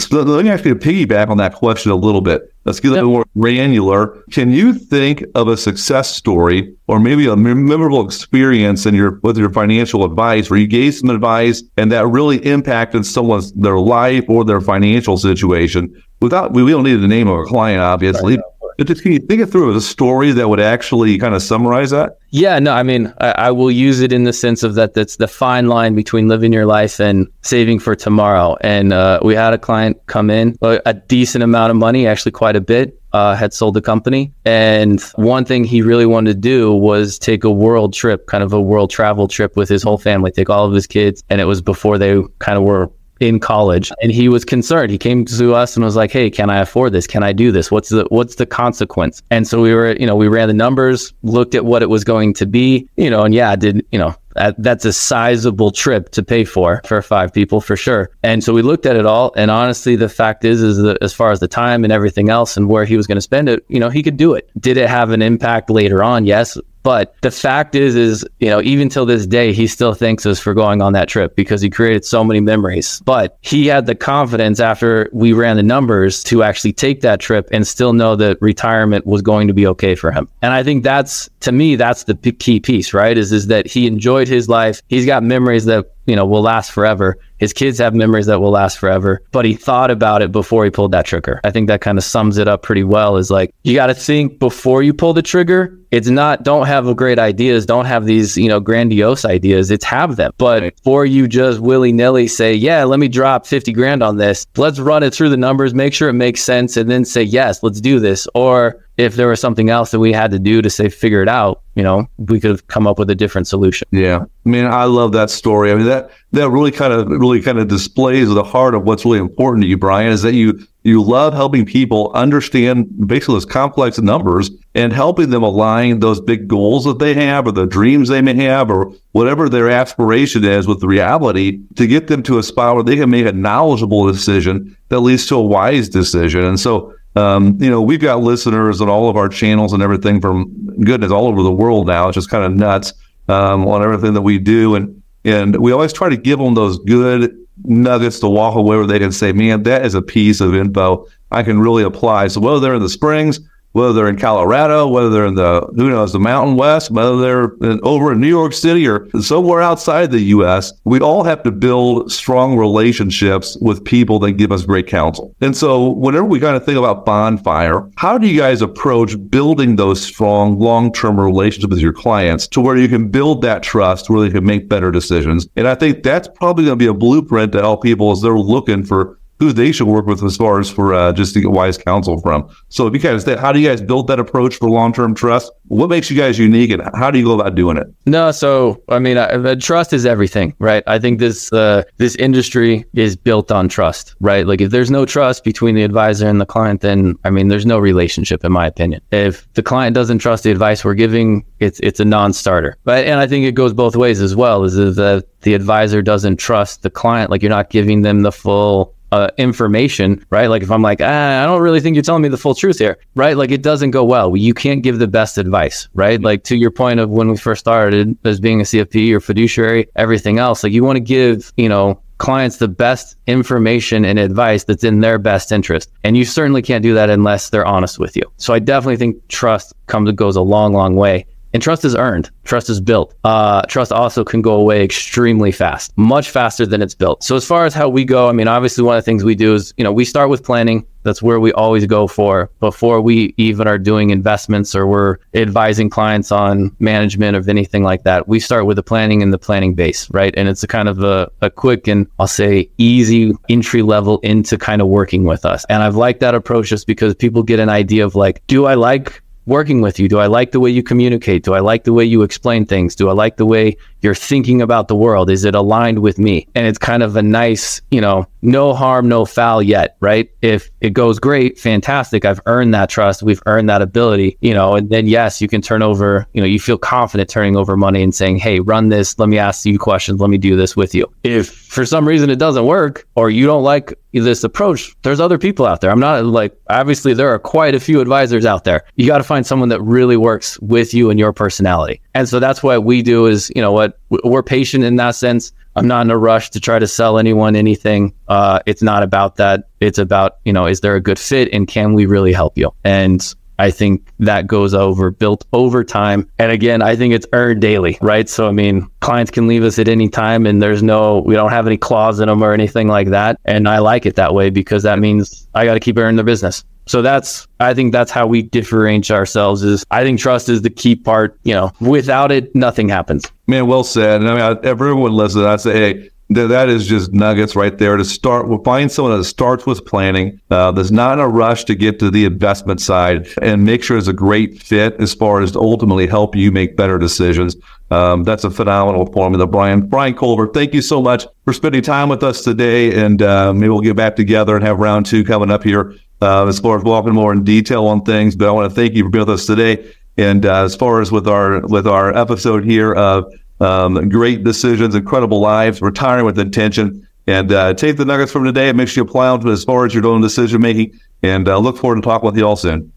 So 0.00 0.22
let 0.22 0.46
me 0.46 0.50
actually 0.50 0.72
piggyback 0.72 1.28
on 1.28 1.36
that 1.36 1.54
question 1.54 1.92
a 1.92 1.96
little 1.96 2.22
bit. 2.22 2.49
Let's 2.64 2.78
get 2.78 2.92
a 2.92 2.94
little 2.94 3.10
more 3.10 3.26
granular. 3.38 4.22
Can 4.30 4.50
you 4.50 4.74
think 4.74 5.24
of 5.34 5.48
a 5.48 5.56
success 5.56 6.14
story 6.14 6.74
or 6.88 7.00
maybe 7.00 7.26
a 7.26 7.36
memorable 7.36 8.04
experience 8.04 8.84
in 8.84 8.94
your 8.94 9.18
with 9.22 9.38
your 9.38 9.50
financial 9.50 10.04
advice 10.04 10.50
where 10.50 10.58
you 10.58 10.66
gave 10.66 10.94
some 10.94 11.08
advice 11.08 11.62
and 11.78 11.90
that 11.90 12.06
really 12.06 12.36
impacted 12.44 13.06
someone's 13.06 13.52
their 13.52 13.78
life 13.78 14.24
or 14.28 14.44
their 14.44 14.60
financial 14.60 15.16
situation? 15.16 15.90
Without 16.20 16.52
we 16.52 16.70
don't 16.70 16.84
need 16.84 16.96
the 16.96 17.08
name 17.08 17.28
of 17.28 17.38
a 17.38 17.44
client, 17.44 17.80
obviously. 17.80 18.36
Right. 18.36 18.44
Can 18.84 19.12
you 19.12 19.18
think 19.18 19.42
it 19.42 19.46
through 19.46 19.70
as 19.70 19.84
a 19.84 19.86
story 19.86 20.32
that 20.32 20.48
would 20.48 20.60
actually 20.60 21.18
kind 21.18 21.34
of 21.34 21.42
summarize 21.42 21.90
that? 21.90 22.18
Yeah, 22.30 22.58
no, 22.58 22.72
I 22.72 22.82
mean, 22.82 23.12
I, 23.20 23.32
I, 23.32 23.50
will 23.50 23.70
use 23.70 24.00
it 24.00 24.12
in 24.12 24.24
the 24.24 24.32
sense 24.32 24.62
of 24.62 24.74
that 24.76 24.94
that's 24.94 25.16
the 25.16 25.28
fine 25.28 25.66
line 25.66 25.94
between 25.94 26.28
living 26.28 26.52
your 26.52 26.64
life 26.64 26.98
and 26.98 27.28
saving 27.42 27.80
for 27.80 27.94
tomorrow. 27.94 28.56
And 28.62 28.92
uh, 28.92 29.20
we 29.22 29.34
had 29.34 29.52
a 29.52 29.58
client 29.58 29.98
come 30.06 30.30
in, 30.30 30.56
a, 30.62 30.80
a 30.86 30.94
decent 30.94 31.44
amount 31.44 31.72
of 31.72 31.76
money, 31.76 32.06
actually 32.06 32.32
quite 32.32 32.56
a 32.56 32.60
bit, 32.60 32.98
uh, 33.12 33.34
had 33.34 33.52
sold 33.52 33.74
the 33.74 33.82
company. 33.82 34.32
And 34.44 35.00
one 35.16 35.44
thing 35.44 35.64
he 35.64 35.82
really 35.82 36.06
wanted 36.06 36.34
to 36.34 36.40
do 36.40 36.72
was 36.72 37.18
take 37.18 37.44
a 37.44 37.50
world 37.50 37.92
trip, 37.92 38.26
kind 38.26 38.42
of 38.42 38.52
a 38.52 38.60
world 38.60 38.90
travel 38.90 39.28
trip 39.28 39.56
with 39.56 39.68
his 39.68 39.82
whole 39.82 39.98
family, 39.98 40.30
take 40.30 40.48
all 40.48 40.64
of 40.64 40.72
his 40.72 40.86
kids. 40.86 41.22
And 41.28 41.40
it 41.40 41.44
was 41.44 41.60
before 41.60 41.98
they 41.98 42.22
kind 42.38 42.56
of 42.56 42.64
were 42.64 42.90
in 43.20 43.38
college 43.38 43.92
and 44.02 44.10
he 44.10 44.28
was 44.28 44.44
concerned. 44.44 44.90
He 44.90 44.98
came 44.98 45.24
to 45.26 45.54
us 45.54 45.76
and 45.76 45.84
was 45.84 45.96
like, 45.96 46.10
"Hey, 46.10 46.30
can 46.30 46.50
I 46.50 46.58
afford 46.58 46.92
this? 46.92 47.06
Can 47.06 47.22
I 47.22 47.32
do 47.32 47.52
this? 47.52 47.70
What's 47.70 47.90
the 47.90 48.06
what's 48.08 48.36
the 48.36 48.46
consequence?" 48.46 49.22
And 49.30 49.46
so 49.46 49.60
we 49.60 49.74
were, 49.74 49.94
you 49.96 50.06
know, 50.06 50.16
we 50.16 50.28
ran 50.28 50.48
the 50.48 50.54
numbers, 50.54 51.12
looked 51.22 51.54
at 51.54 51.64
what 51.64 51.82
it 51.82 51.90
was 51.90 52.02
going 52.02 52.34
to 52.34 52.46
be, 52.46 52.88
you 52.96 53.10
know, 53.10 53.22
and 53.22 53.34
yeah, 53.34 53.50
I 53.50 53.56
did, 53.56 53.84
you 53.92 53.98
know, 53.98 54.14
that, 54.36 54.54
that's 54.58 54.84
a 54.84 54.92
sizable 54.92 55.70
trip 55.70 56.10
to 56.10 56.22
pay 56.22 56.44
for 56.44 56.80
for 56.86 57.02
five 57.02 57.32
people 57.32 57.60
for 57.60 57.76
sure. 57.76 58.10
And 58.22 58.42
so 58.42 58.52
we 58.52 58.62
looked 58.62 58.86
at 58.86 58.96
it 58.96 59.04
all 59.04 59.32
and 59.36 59.50
honestly 59.50 59.96
the 59.96 60.08
fact 60.08 60.44
is 60.44 60.62
is 60.62 60.78
that 60.78 60.98
as 61.02 61.12
far 61.12 61.30
as 61.30 61.40
the 61.40 61.48
time 61.48 61.84
and 61.84 61.92
everything 61.92 62.30
else 62.30 62.56
and 62.56 62.68
where 62.68 62.84
he 62.84 62.96
was 62.96 63.06
going 63.06 63.16
to 63.16 63.22
spend 63.22 63.48
it, 63.48 63.64
you 63.68 63.80
know, 63.80 63.90
he 63.90 64.02
could 64.02 64.16
do 64.16 64.34
it. 64.34 64.48
Did 64.58 64.76
it 64.76 64.88
have 64.88 65.10
an 65.10 65.20
impact 65.20 65.68
later 65.68 66.02
on? 66.02 66.24
Yes, 66.24 66.56
but 66.82 67.14
the 67.22 67.30
fact 67.30 67.74
is, 67.74 67.94
is, 67.94 68.26
you 68.38 68.48
know, 68.48 68.60
even 68.62 68.88
till 68.88 69.06
this 69.06 69.26
day, 69.26 69.52
he 69.52 69.66
still 69.66 69.94
thanks 69.94 70.24
us 70.26 70.40
for 70.40 70.54
going 70.54 70.82
on 70.82 70.92
that 70.94 71.08
trip 71.08 71.36
because 71.36 71.60
he 71.60 71.70
created 71.70 72.04
so 72.04 72.24
many 72.24 72.40
memories. 72.40 73.00
But 73.04 73.38
he 73.42 73.66
had 73.66 73.86
the 73.86 73.94
confidence 73.94 74.60
after 74.60 75.08
we 75.12 75.32
ran 75.32 75.56
the 75.56 75.62
numbers 75.62 76.22
to 76.24 76.42
actually 76.42 76.72
take 76.72 77.00
that 77.02 77.20
trip 77.20 77.48
and 77.52 77.66
still 77.66 77.92
know 77.92 78.16
that 78.16 78.38
retirement 78.40 79.06
was 79.06 79.22
going 79.22 79.48
to 79.48 79.54
be 79.54 79.66
okay 79.66 79.94
for 79.94 80.10
him. 80.10 80.28
And 80.42 80.52
I 80.52 80.62
think 80.62 80.82
that's, 80.82 81.28
to 81.40 81.52
me, 81.52 81.76
that's 81.76 82.04
the 82.04 82.14
key 82.14 82.60
piece, 82.60 82.94
right? 82.94 83.16
Is, 83.16 83.32
is 83.32 83.46
that 83.48 83.66
he 83.66 83.86
enjoyed 83.86 84.28
his 84.28 84.48
life. 84.48 84.82
He's 84.88 85.06
got 85.06 85.22
memories 85.22 85.66
that 85.66 85.86
you 86.06 86.16
know, 86.16 86.24
will 86.24 86.42
last 86.42 86.72
forever. 86.72 87.16
His 87.38 87.52
kids 87.52 87.78
have 87.78 87.94
memories 87.94 88.26
that 88.26 88.40
will 88.40 88.50
last 88.50 88.78
forever, 88.78 89.22
but 89.32 89.44
he 89.44 89.54
thought 89.54 89.90
about 89.90 90.20
it 90.20 90.30
before 90.30 90.64
he 90.64 90.70
pulled 90.70 90.92
that 90.92 91.06
trigger. 91.06 91.40
I 91.42 91.50
think 91.50 91.68
that 91.68 91.80
kind 91.80 91.96
of 91.96 92.04
sums 92.04 92.36
it 92.36 92.48
up 92.48 92.62
pretty 92.62 92.84
well 92.84 93.16
is 93.16 93.30
like, 93.30 93.54
you 93.62 93.74
got 93.74 93.86
to 93.86 93.94
think 93.94 94.38
before 94.38 94.82
you 94.82 94.92
pull 94.92 95.14
the 95.14 95.22
trigger. 95.22 95.76
It's 95.90 96.08
not, 96.08 96.42
don't 96.42 96.66
have 96.66 96.94
great 96.96 97.18
ideas, 97.18 97.66
don't 97.66 97.86
have 97.86 98.04
these, 98.04 98.36
you 98.36 98.48
know, 98.48 98.60
grandiose 98.60 99.24
ideas. 99.24 99.70
It's 99.70 99.84
have 99.84 100.16
them. 100.16 100.32
But 100.36 100.62
right. 100.62 100.76
before 100.76 101.06
you 101.06 101.26
just 101.26 101.60
willy 101.60 101.92
nilly 101.92 102.28
say, 102.28 102.54
yeah, 102.54 102.84
let 102.84 103.00
me 103.00 103.08
drop 103.08 103.46
50 103.46 103.72
grand 103.72 104.02
on 104.02 104.16
this, 104.16 104.46
let's 104.56 104.78
run 104.78 105.02
it 105.02 105.14
through 105.14 105.30
the 105.30 105.36
numbers, 105.36 105.74
make 105.74 105.94
sure 105.94 106.08
it 106.08 106.14
makes 106.14 106.42
sense, 106.42 106.76
and 106.76 106.90
then 106.90 107.04
say, 107.04 107.22
yes, 107.22 107.62
let's 107.62 107.80
do 107.80 107.98
this. 107.98 108.28
Or 108.34 108.84
if 108.96 109.14
there 109.14 109.28
was 109.28 109.40
something 109.40 109.70
else 109.70 109.90
that 109.92 109.98
we 109.98 110.12
had 110.12 110.30
to 110.30 110.38
do 110.38 110.60
to 110.60 110.68
say 110.68 110.88
figure 110.88 111.22
it 111.22 111.28
out, 111.28 111.62
you 111.74 111.82
know, 111.82 112.06
we 112.18 112.38
could 112.40 112.50
have 112.50 112.66
come 112.66 112.86
up 112.86 112.98
with 112.98 113.08
a 113.08 113.14
different 113.14 113.46
solution. 113.46 113.88
Yeah. 113.90 114.24
I 114.44 114.48
mean, 114.48 114.66
I 114.66 114.84
love 114.84 115.12
that 115.12 115.30
story. 115.30 115.70
I 115.70 115.74
mean, 115.74 115.86
that 115.86 116.10
that 116.32 116.50
really 116.50 116.70
kind 116.70 116.92
of 116.92 117.08
really 117.08 117.40
kind 117.40 117.58
of 117.58 117.68
displays 117.68 118.28
the 118.28 118.44
heart 118.44 118.74
of 118.74 118.84
what's 118.84 119.04
really 119.04 119.18
important 119.18 119.62
to 119.62 119.68
you, 119.68 119.78
Brian, 119.78 120.12
is 120.12 120.22
that 120.22 120.34
you 120.34 120.60
you 120.82 121.02
love 121.02 121.34
helping 121.34 121.66
people 121.66 122.10
understand 122.14 122.86
basically 123.06 123.34
those 123.34 123.44
complex 123.44 123.98
numbers 123.98 124.50
and 124.74 124.92
helping 124.92 125.30
them 125.30 125.42
align 125.42 126.00
those 126.00 126.20
big 126.20 126.48
goals 126.48 126.84
that 126.84 126.98
they 126.98 127.12
have 127.12 127.46
or 127.46 127.52
the 127.52 127.66
dreams 127.66 128.08
they 128.08 128.22
may 128.22 128.34
have 128.34 128.70
or 128.70 128.92
whatever 129.12 129.48
their 129.48 129.68
aspiration 129.68 130.44
is 130.44 130.66
with 130.66 130.80
the 130.80 130.88
reality 130.88 131.60
to 131.76 131.86
get 131.86 132.06
them 132.06 132.22
to 132.22 132.38
a 132.38 132.42
spot 132.42 132.74
where 132.74 132.84
they 132.84 132.96
can 132.96 133.10
make 133.10 133.26
a 133.26 133.32
knowledgeable 133.32 134.06
decision 134.06 134.74
that 134.88 135.00
leads 135.00 135.26
to 135.26 135.36
a 135.36 135.42
wise 135.42 135.88
decision. 135.88 136.44
And 136.44 136.58
so 136.58 136.94
um, 137.16 137.56
you 137.60 137.68
know, 137.68 137.82
we've 137.82 138.00
got 138.00 138.22
listeners 138.22 138.80
on 138.80 138.88
all 138.88 139.08
of 139.08 139.16
our 139.16 139.28
channels 139.28 139.72
and 139.72 139.82
everything 139.82 140.20
from 140.20 140.52
goodness 140.84 141.10
all 141.10 141.26
over 141.26 141.42
the 141.42 141.52
world 141.52 141.86
now. 141.86 142.08
It's 142.08 142.14
just 142.14 142.30
kind 142.30 142.44
of 142.44 142.54
nuts 142.54 142.92
um, 143.28 143.66
on 143.66 143.82
everything 143.82 144.14
that 144.14 144.22
we 144.22 144.38
do, 144.38 144.74
and 144.74 145.02
and 145.24 145.56
we 145.56 145.72
always 145.72 145.92
try 145.92 146.08
to 146.08 146.16
give 146.16 146.38
them 146.38 146.54
those 146.54 146.78
good 146.80 147.36
nuggets 147.64 148.20
to 148.20 148.28
walk 148.28 148.54
away 148.54 148.76
where 148.76 148.86
they 148.86 148.98
can 148.98 149.12
say, 149.12 149.32
"Man, 149.32 149.64
that 149.64 149.84
is 149.84 149.94
a 149.94 150.02
piece 150.02 150.40
of 150.40 150.54
info 150.54 151.06
I 151.30 151.42
can 151.42 151.58
really 151.58 151.82
apply." 151.82 152.28
So 152.28 152.40
whether 152.40 152.60
they're 152.60 152.74
in 152.74 152.82
the 152.82 152.88
Springs, 152.88 153.40
whether 153.72 153.92
they're 153.92 154.08
in 154.08 154.18
Colorado, 154.18 154.88
whether 154.88 155.10
they're 155.10 155.26
in 155.26 155.34
the 155.34 155.60
who 155.76 155.90
knows 155.90 156.12
the 156.12 156.20
Mountain 156.20 156.56
West, 156.56 156.90
whether 156.90 157.16
they're 157.18 157.52
in, 157.62 157.80
over 157.82 158.12
in 158.12 158.20
New 158.20 158.28
York 158.28 158.52
City 158.52 158.86
or 158.88 159.08
somewhere 159.20 159.62
outside 159.62 160.10
the 160.10 160.20
U.S., 160.20 160.72
we 160.84 161.00
all 161.00 161.22
have 161.24 161.42
to 161.44 161.50
build 161.50 162.10
strong 162.10 162.56
relationships 162.56 163.56
with 163.60 163.84
people 163.84 164.18
that 164.20 164.32
give 164.32 164.52
us 164.52 164.64
great 164.64 164.86
counsel. 164.86 165.34
And 165.40 165.56
so, 165.56 165.90
whenever 165.90 166.24
we 166.24 166.40
kind 166.40 166.56
of 166.56 166.64
think 166.64 166.78
about 166.78 167.04
bonfire, 167.04 167.88
how 167.96 168.18
do 168.18 168.26
you 168.26 168.38
guys 168.38 168.62
approach 168.62 169.14
building 169.30 169.76
those 169.76 170.02
strong 170.02 170.58
long-term 170.58 171.20
relationships 171.20 171.70
with 171.70 171.80
your 171.80 171.92
clients 171.92 172.46
to 172.48 172.60
where 172.60 172.76
you 172.76 172.88
can 172.88 173.08
build 173.08 173.42
that 173.42 173.62
trust, 173.62 174.10
where 174.10 174.20
they 174.20 174.32
can 174.32 174.44
make 174.44 174.68
better 174.68 174.90
decisions? 174.90 175.46
And 175.56 175.68
I 175.68 175.74
think 175.74 176.02
that's 176.02 176.28
probably 176.34 176.64
going 176.64 176.78
to 176.78 176.82
be 176.82 176.88
a 176.88 176.94
blueprint 176.94 177.52
to 177.52 177.60
help 177.60 177.82
people 177.82 178.10
as 178.10 178.20
they're 178.20 178.38
looking 178.38 178.84
for 178.84 179.19
who 179.40 179.52
they 179.52 179.72
should 179.72 179.86
work 179.86 180.06
with 180.06 180.22
as 180.22 180.36
far 180.36 180.60
as 180.60 180.68
for 180.68 180.92
uh, 180.94 181.12
just 181.12 181.32
to 181.32 181.40
get 181.40 181.50
wise 181.50 181.78
counsel 181.78 182.20
from. 182.20 182.48
So 182.68 182.86
if 182.86 182.92
you 182.92 183.00
guys, 183.00 183.24
how 183.24 183.52
do 183.52 183.58
you 183.58 183.68
guys 183.68 183.80
build 183.80 184.06
that 184.08 184.20
approach 184.20 184.56
for 184.56 184.68
long 184.68 184.92
term 184.92 185.14
trust? 185.14 185.50
What 185.68 185.88
makes 185.88 186.10
you 186.10 186.16
guys 186.16 186.38
unique, 186.38 186.70
and 186.70 186.82
how 186.94 187.10
do 187.10 187.18
you 187.18 187.24
go 187.24 187.40
about 187.40 187.54
doing 187.54 187.76
it? 187.78 187.86
No, 188.04 188.32
so 188.32 188.82
I 188.88 188.98
mean, 188.98 189.16
uh, 189.16 189.54
trust 189.56 189.92
is 189.92 190.04
everything, 190.04 190.54
right? 190.58 190.84
I 190.86 190.98
think 190.98 191.20
this 191.20 191.52
uh, 191.52 191.84
this 191.96 192.14
industry 192.16 192.84
is 192.94 193.16
built 193.16 193.50
on 193.50 193.68
trust, 193.68 194.14
right? 194.20 194.46
Like 194.46 194.60
if 194.60 194.70
there's 194.70 194.90
no 194.90 195.06
trust 195.06 195.42
between 195.42 195.74
the 195.74 195.84
advisor 195.84 196.28
and 196.28 196.40
the 196.40 196.46
client, 196.46 196.82
then 196.82 197.14
I 197.24 197.30
mean, 197.30 197.48
there's 197.48 197.66
no 197.66 197.78
relationship, 197.78 198.44
in 198.44 198.52
my 198.52 198.66
opinion. 198.66 199.00
If 199.10 199.50
the 199.54 199.62
client 199.62 199.94
doesn't 199.94 200.18
trust 200.18 200.44
the 200.44 200.50
advice 200.50 200.84
we're 200.84 200.94
giving, 200.94 201.46
it's 201.60 201.80
it's 201.80 202.00
a 202.00 202.04
non-starter, 202.04 202.76
right? 202.84 203.06
And 203.06 203.20
I 203.20 203.26
think 203.26 203.46
it 203.46 203.52
goes 203.52 203.72
both 203.72 203.96
ways 203.96 204.20
as 204.20 204.36
well. 204.36 204.64
Is 204.64 204.74
that 204.74 205.24
the 205.40 205.54
advisor 205.54 206.02
doesn't 206.02 206.36
trust 206.36 206.82
the 206.82 206.90
client, 206.90 207.30
like 207.30 207.42
you're 207.42 207.48
not 207.48 207.70
giving 207.70 208.02
them 208.02 208.20
the 208.20 208.32
full 208.32 208.94
uh, 209.12 209.28
information, 209.38 210.24
right? 210.30 210.46
Like 210.48 210.62
if 210.62 210.70
I'm 210.70 210.82
like, 210.82 211.00
ah, 211.00 211.42
I 211.42 211.46
don't 211.46 211.60
really 211.60 211.80
think 211.80 211.94
you're 211.94 212.02
telling 212.02 212.22
me 212.22 212.28
the 212.28 212.36
full 212.36 212.54
truth 212.54 212.78
here, 212.78 212.98
right? 213.14 213.36
Like 213.36 213.50
it 213.50 213.62
doesn't 213.62 213.90
go 213.90 214.04
well. 214.04 214.36
You 214.36 214.54
can't 214.54 214.82
give 214.82 214.98
the 214.98 215.08
best 215.08 215.38
advice, 215.38 215.88
right? 215.94 216.20
Like 216.20 216.44
to 216.44 216.56
your 216.56 216.70
point 216.70 217.00
of 217.00 217.10
when 217.10 217.28
we 217.28 217.36
first 217.36 217.60
started 217.60 218.16
as 218.24 218.40
being 218.40 218.60
a 218.60 218.64
CFP 218.64 219.12
or 219.12 219.20
fiduciary, 219.20 219.88
everything 219.96 220.38
else, 220.38 220.62
like 220.62 220.72
you 220.72 220.84
want 220.84 220.96
to 220.96 221.00
give, 221.00 221.52
you 221.56 221.68
know, 221.68 222.00
clients 222.20 222.58
the 222.58 222.68
best 222.68 223.16
information 223.26 224.04
and 224.04 224.18
advice 224.18 224.64
that's 224.64 224.84
in 224.84 225.00
their 225.00 225.18
best 225.18 225.50
interest. 225.50 225.90
And 226.04 226.18
you 226.18 226.26
certainly 226.26 226.60
can't 226.60 226.82
do 226.82 226.92
that 226.92 227.08
unless 227.08 227.48
they're 227.48 227.64
honest 227.64 227.98
with 227.98 228.14
you. 228.14 228.22
So 228.36 228.52
I 228.52 228.58
definitely 228.58 228.98
think 228.98 229.26
trust 229.28 229.72
comes 229.86 230.12
goes 230.12 230.36
a 230.36 230.42
long, 230.42 230.74
long 230.74 230.96
way. 230.96 231.26
And 231.52 231.62
trust 231.62 231.84
is 231.84 231.94
earned. 231.96 232.30
Trust 232.44 232.70
is 232.70 232.80
built. 232.80 233.14
Uh, 233.24 233.62
trust 233.62 233.92
also 233.92 234.24
can 234.24 234.40
go 234.40 234.54
away 234.54 234.84
extremely 234.84 235.50
fast, 235.50 235.92
much 235.96 236.30
faster 236.30 236.64
than 236.64 236.80
it's 236.80 236.94
built. 236.94 237.24
So 237.24 237.36
as 237.36 237.44
far 237.44 237.64
as 237.64 237.74
how 237.74 237.88
we 237.88 238.04
go, 238.04 238.28
I 238.28 238.32
mean, 238.32 238.48
obviously 238.48 238.84
one 238.84 238.96
of 238.96 239.02
the 239.02 239.06
things 239.06 239.24
we 239.24 239.34
do 239.34 239.54
is, 239.54 239.74
you 239.76 239.84
know, 239.84 239.92
we 239.92 240.04
start 240.04 240.30
with 240.30 240.44
planning. 240.44 240.86
That's 241.02 241.22
where 241.22 241.40
we 241.40 241.50
always 241.52 241.86
go 241.86 242.06
for 242.06 242.50
before 242.60 243.00
we 243.00 243.34
even 243.38 243.66
are 243.66 243.78
doing 243.78 244.10
investments 244.10 244.74
or 244.74 244.86
we're 244.86 245.16
advising 245.32 245.88
clients 245.88 246.30
on 246.30 246.76
management 246.78 247.36
of 247.36 247.48
anything 247.48 247.82
like 247.82 248.02
that. 248.02 248.28
We 248.28 248.38
start 248.38 248.66
with 248.66 248.76
the 248.76 248.82
planning 248.82 249.22
and 249.22 249.32
the 249.32 249.38
planning 249.38 249.74
base, 249.74 250.10
right? 250.10 250.34
And 250.36 250.46
it's 250.46 250.62
a 250.62 250.68
kind 250.68 250.88
of 250.88 251.02
a, 251.02 251.30
a 251.40 251.48
quick 251.50 251.88
and 251.88 252.06
I'll 252.18 252.26
say 252.26 252.70
easy 252.76 253.32
entry 253.48 253.80
level 253.80 254.18
into 254.18 254.58
kind 254.58 254.82
of 254.82 254.88
working 254.88 255.24
with 255.24 255.46
us. 255.46 255.64
And 255.70 255.82
I've 255.82 255.96
liked 255.96 256.20
that 256.20 256.34
approach 256.34 256.68
just 256.68 256.86
because 256.86 257.14
people 257.14 257.42
get 257.42 257.60
an 257.60 257.70
idea 257.70 258.04
of 258.04 258.14
like, 258.14 258.42
do 258.46 258.66
I 258.66 258.74
like 258.74 259.22
working 259.46 259.80
with 259.80 259.98
you? 259.98 260.08
Do 260.08 260.18
I 260.18 260.26
like 260.26 260.52
the 260.52 260.60
way 260.60 260.70
you 260.70 260.82
communicate? 260.82 261.42
Do 261.42 261.54
I 261.54 261.60
like 261.60 261.84
the 261.84 261.92
way 261.92 262.04
you 262.04 262.22
explain 262.22 262.66
things? 262.66 262.94
Do 262.94 263.08
I 263.08 263.12
like 263.12 263.36
the 263.36 263.46
way 263.46 263.76
you're 264.02 264.14
thinking 264.14 264.62
about 264.62 264.88
the 264.88 264.96
world? 264.96 265.30
Is 265.30 265.44
it 265.44 265.54
aligned 265.54 266.00
with 266.00 266.18
me? 266.18 266.46
And 266.54 266.66
it's 266.66 266.78
kind 266.78 267.02
of 267.02 267.16
a 267.16 267.22
nice, 267.22 267.80
you 267.90 268.00
know, 268.00 268.26
no 268.42 268.72
harm, 268.74 269.08
no 269.08 269.24
foul 269.24 269.62
yet, 269.62 269.96
right? 270.00 270.30
If 270.42 270.70
it 270.80 270.90
goes 270.90 271.18
great, 271.18 271.58
fantastic. 271.58 272.24
I've 272.24 272.40
earned 272.46 272.72
that 272.74 272.88
trust. 272.88 273.22
We've 273.22 273.42
earned 273.46 273.68
that 273.68 273.82
ability, 273.82 274.38
you 274.40 274.54
know, 274.54 274.74
and 274.74 274.88
then 274.88 275.06
yes, 275.06 275.40
you 275.40 275.48
can 275.48 275.60
turn 275.60 275.82
over, 275.82 276.26
you 276.32 276.40
know, 276.40 276.46
you 276.46 276.58
feel 276.58 276.78
confident 276.78 277.28
turning 277.28 277.56
over 277.56 277.76
money 277.76 278.02
and 278.02 278.14
saying, 278.14 278.38
Hey, 278.38 278.60
run 278.60 278.88
this. 278.88 279.18
Let 279.18 279.28
me 279.28 279.38
ask 279.38 279.66
you 279.66 279.78
questions. 279.78 280.20
Let 280.20 280.30
me 280.30 280.38
do 280.38 280.56
this 280.56 280.76
with 280.76 280.94
you. 280.94 281.06
If 281.22 281.50
for 281.50 281.84
some 281.84 282.06
reason 282.06 282.30
it 282.30 282.38
doesn't 282.38 282.66
work 282.66 283.06
or 283.14 283.30
you 283.30 283.46
don't 283.46 283.62
like 283.62 283.94
this 284.12 284.42
approach, 284.42 284.94
there's 285.02 285.20
other 285.20 285.38
people 285.38 285.66
out 285.66 285.80
there. 285.80 285.90
I'm 285.90 286.00
not 286.00 286.24
like, 286.24 286.56
obviously, 286.68 287.14
there 287.14 287.28
are 287.28 287.38
quite 287.38 287.74
a 287.74 287.80
few 287.80 288.00
advisors 288.00 288.44
out 288.44 288.64
there. 288.64 288.82
You 288.96 289.06
got 289.06 289.18
to 289.18 289.24
find 289.24 289.46
someone 289.46 289.68
that 289.68 289.80
really 289.82 290.16
works 290.16 290.58
with 290.60 290.94
you 290.94 291.10
and 291.10 291.18
your 291.18 291.32
personality. 291.32 292.00
And 292.14 292.28
so 292.28 292.40
that's 292.40 292.62
what 292.62 292.84
we 292.84 293.02
do 293.02 293.26
is, 293.26 293.50
you 293.54 293.62
know 293.62 293.72
what, 293.72 293.98
we're 294.24 294.42
patient 294.42 294.84
in 294.84 294.96
that 294.96 295.14
sense. 295.14 295.52
I'm 295.76 295.86
not 295.86 296.04
in 296.04 296.10
a 296.10 296.18
rush 296.18 296.50
to 296.50 296.60
try 296.60 296.78
to 296.78 296.86
sell 296.88 297.18
anyone 297.18 297.54
anything. 297.54 298.12
Uh, 298.28 298.58
it's 298.66 298.82
not 298.82 299.02
about 299.02 299.36
that. 299.36 299.68
It's 299.78 299.98
about, 299.98 300.38
you 300.44 300.52
know, 300.52 300.66
is 300.66 300.80
there 300.80 300.96
a 300.96 301.00
good 301.00 301.18
fit 301.18 301.48
and 301.52 301.68
can 301.68 301.94
we 301.94 302.06
really 302.06 302.32
help 302.32 302.58
you? 302.58 302.72
And 302.82 303.34
I 303.60 303.70
think 303.70 304.10
that 304.18 304.46
goes 304.46 304.72
over 304.72 305.10
built 305.10 305.44
over 305.52 305.84
time. 305.84 306.28
And 306.38 306.50
again, 306.50 306.80
I 306.80 306.96
think 306.96 307.12
it's 307.12 307.26
earned 307.34 307.60
daily, 307.60 307.98
right? 308.00 308.26
So, 308.26 308.48
I 308.48 308.52
mean, 308.52 308.88
clients 309.00 309.30
can 309.30 309.46
leave 309.46 309.62
us 309.62 309.78
at 309.78 309.86
any 309.86 310.08
time 310.08 310.46
and 310.46 310.62
there's 310.62 310.82
no, 310.82 311.18
we 311.18 311.34
don't 311.34 311.50
have 311.50 311.66
any 311.66 311.76
clause 311.76 312.20
in 312.20 312.28
them 312.28 312.42
or 312.42 312.54
anything 312.54 312.88
like 312.88 313.08
that. 313.10 313.38
And 313.44 313.68
I 313.68 313.78
like 313.78 314.06
it 314.06 314.16
that 314.16 314.34
way 314.34 314.48
because 314.48 314.82
that 314.84 314.98
means 314.98 315.46
I 315.54 315.66
got 315.66 315.74
to 315.74 315.80
keep 315.80 315.98
earning 315.98 316.16
the 316.16 316.24
business. 316.24 316.64
So 316.90 317.02
that's, 317.02 317.46
I 317.60 317.72
think 317.72 317.92
that's 317.92 318.10
how 318.10 318.26
we 318.26 318.42
differentiate 318.42 319.16
ourselves 319.16 319.62
is 319.62 319.84
I 319.92 320.02
think 320.02 320.18
trust 320.18 320.48
is 320.48 320.62
the 320.62 320.70
key 320.70 320.96
part. 320.96 321.38
You 321.44 321.54
know, 321.54 321.72
without 321.80 322.32
it, 322.32 322.52
nothing 322.56 322.88
happens. 322.88 323.30
Man, 323.46 323.68
well 323.68 323.84
said. 323.84 324.20
And 324.20 324.28
I 324.28 324.32
mean, 324.32 324.42
I, 324.42 324.66
everyone 324.66 325.12
listens, 325.12 325.44
I 325.44 325.54
say, 325.54 325.72
hey, 325.72 326.10
that, 326.30 326.48
that 326.48 326.68
is 326.68 326.88
just 326.88 327.12
nuggets 327.12 327.54
right 327.54 327.78
there 327.78 327.96
to 327.96 328.04
start. 328.04 328.48
We'll 328.48 328.64
find 328.64 328.90
someone 328.90 329.16
that 329.16 329.22
starts 329.22 329.66
with 329.66 329.84
planning, 329.84 330.40
uh, 330.50 330.72
that's 330.72 330.90
not 330.90 331.12
in 331.12 331.20
a 331.20 331.28
rush 331.28 331.62
to 331.66 331.76
get 331.76 332.00
to 332.00 332.10
the 332.10 332.24
investment 332.24 332.80
side, 332.80 333.28
and 333.40 333.64
make 333.64 333.84
sure 333.84 333.96
it's 333.96 334.08
a 334.08 334.12
great 334.12 334.60
fit 334.60 335.00
as 335.00 335.14
far 335.14 335.42
as 335.42 335.52
to 335.52 335.60
ultimately 335.60 336.08
help 336.08 336.34
you 336.34 336.50
make 336.50 336.76
better 336.76 336.98
decisions. 336.98 337.54
Um, 337.92 338.24
that's 338.24 338.42
a 338.42 338.50
phenomenal 338.50 339.06
formula, 339.12 339.46
Brian. 339.46 339.86
Brian 339.86 340.14
Colvert, 340.14 340.54
thank 340.54 340.74
you 340.74 340.82
so 340.82 341.00
much 341.00 341.24
for 341.44 341.52
spending 341.52 341.82
time 341.82 342.08
with 342.08 342.24
us 342.24 342.42
today, 342.42 343.00
and 343.00 343.22
uh, 343.22 343.52
maybe 343.52 343.68
we'll 343.68 343.80
get 343.80 343.96
back 343.96 344.16
together 344.16 344.56
and 344.56 344.64
have 344.64 344.80
round 344.80 345.06
two 345.06 345.22
coming 345.22 345.52
up 345.52 345.62
here 345.62 345.94
uh, 346.22 346.46
as 346.46 346.58
far 346.58 346.78
as 346.78 346.84
walking 346.84 347.14
more 347.14 347.32
in 347.32 347.44
detail 347.44 347.86
on 347.86 348.02
things. 348.02 348.36
But 348.36 348.48
I 348.48 348.50
want 348.50 348.70
to 348.70 348.74
thank 348.74 348.94
you 348.94 349.04
for 349.04 349.10
being 349.10 349.26
with 349.26 349.34
us 349.34 349.46
today. 349.46 349.92
And 350.16 350.44
uh, 350.44 350.64
as 350.64 350.76
far 350.76 351.00
as 351.00 351.10
with 351.10 351.26
our 351.26 351.60
with 351.66 351.86
our 351.86 352.14
episode 352.16 352.64
here 352.64 352.92
of 352.94 353.32
um, 353.60 354.08
great 354.08 354.44
decisions, 354.44 354.94
incredible 354.94 355.40
lives, 355.40 355.80
retiring 355.80 356.24
with 356.24 356.38
intention. 356.38 357.06
And 357.26 357.52
uh, 357.52 357.74
take 357.74 357.96
the 357.96 358.04
nuggets 358.04 358.32
from 358.32 358.44
today 358.44 358.68
and 358.68 358.76
make 358.76 358.88
sure 358.88 359.04
you 359.04 359.08
apply 359.08 359.36
them 359.36 359.48
as 359.48 359.62
far 359.62 359.86
as 359.86 359.94
your 359.94 360.06
own 360.06 360.20
decision 360.20 360.60
making. 360.60 360.98
And 361.22 361.48
uh, 361.48 361.58
look 361.58 361.76
forward 361.76 361.96
to 361.96 362.02
talking 362.02 362.26
with 362.26 362.36
you 362.36 362.44
all 362.44 362.56
soon. 362.56 362.92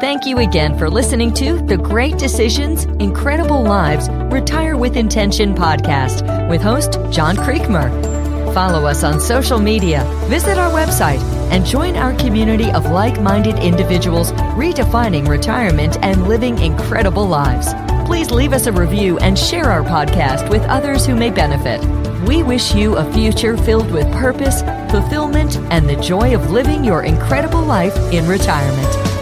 Thank 0.00 0.24
you 0.24 0.38
again 0.38 0.78
for 0.78 0.88
listening 0.88 1.32
to 1.34 1.60
the 1.66 1.76
Great 1.76 2.16
Decisions, 2.16 2.84
Incredible 3.00 3.62
Lives, 3.62 4.08
Retire 4.32 4.76
with 4.76 4.96
Intention 4.96 5.54
podcast 5.54 6.48
with 6.48 6.62
host 6.62 6.92
John 7.10 7.36
Creekmur. 7.36 8.09
Follow 8.52 8.86
us 8.86 9.04
on 9.04 9.20
social 9.20 9.58
media, 9.58 10.04
visit 10.28 10.58
our 10.58 10.70
website, 10.70 11.20
and 11.50 11.64
join 11.64 11.96
our 11.96 12.14
community 12.14 12.70
of 12.72 12.86
like 12.86 13.20
minded 13.20 13.58
individuals 13.58 14.32
redefining 14.32 15.28
retirement 15.28 15.98
and 16.02 16.28
living 16.28 16.58
incredible 16.58 17.26
lives 17.26 17.74
please 18.10 18.32
leave 18.32 18.52
us 18.52 18.66
a 18.66 18.72
review 18.72 19.18
and 19.18 19.38
share 19.38 19.70
our 19.70 19.84
podcast 19.84 20.50
with 20.50 20.62
others 20.62 21.06
who 21.06 21.14
may 21.14 21.30
benefit. 21.30 21.80
We 22.26 22.42
wish 22.42 22.74
you 22.74 22.96
a 22.96 23.12
future 23.12 23.56
filled 23.56 23.92
with 23.92 24.10
purpose, 24.10 24.62
fulfillment, 24.90 25.56
and 25.70 25.88
the 25.88 25.94
joy 25.94 26.34
of 26.34 26.50
living 26.50 26.82
your 26.82 27.04
incredible 27.04 27.62
life 27.62 27.96
in 28.12 28.26
retirement. 28.26 29.19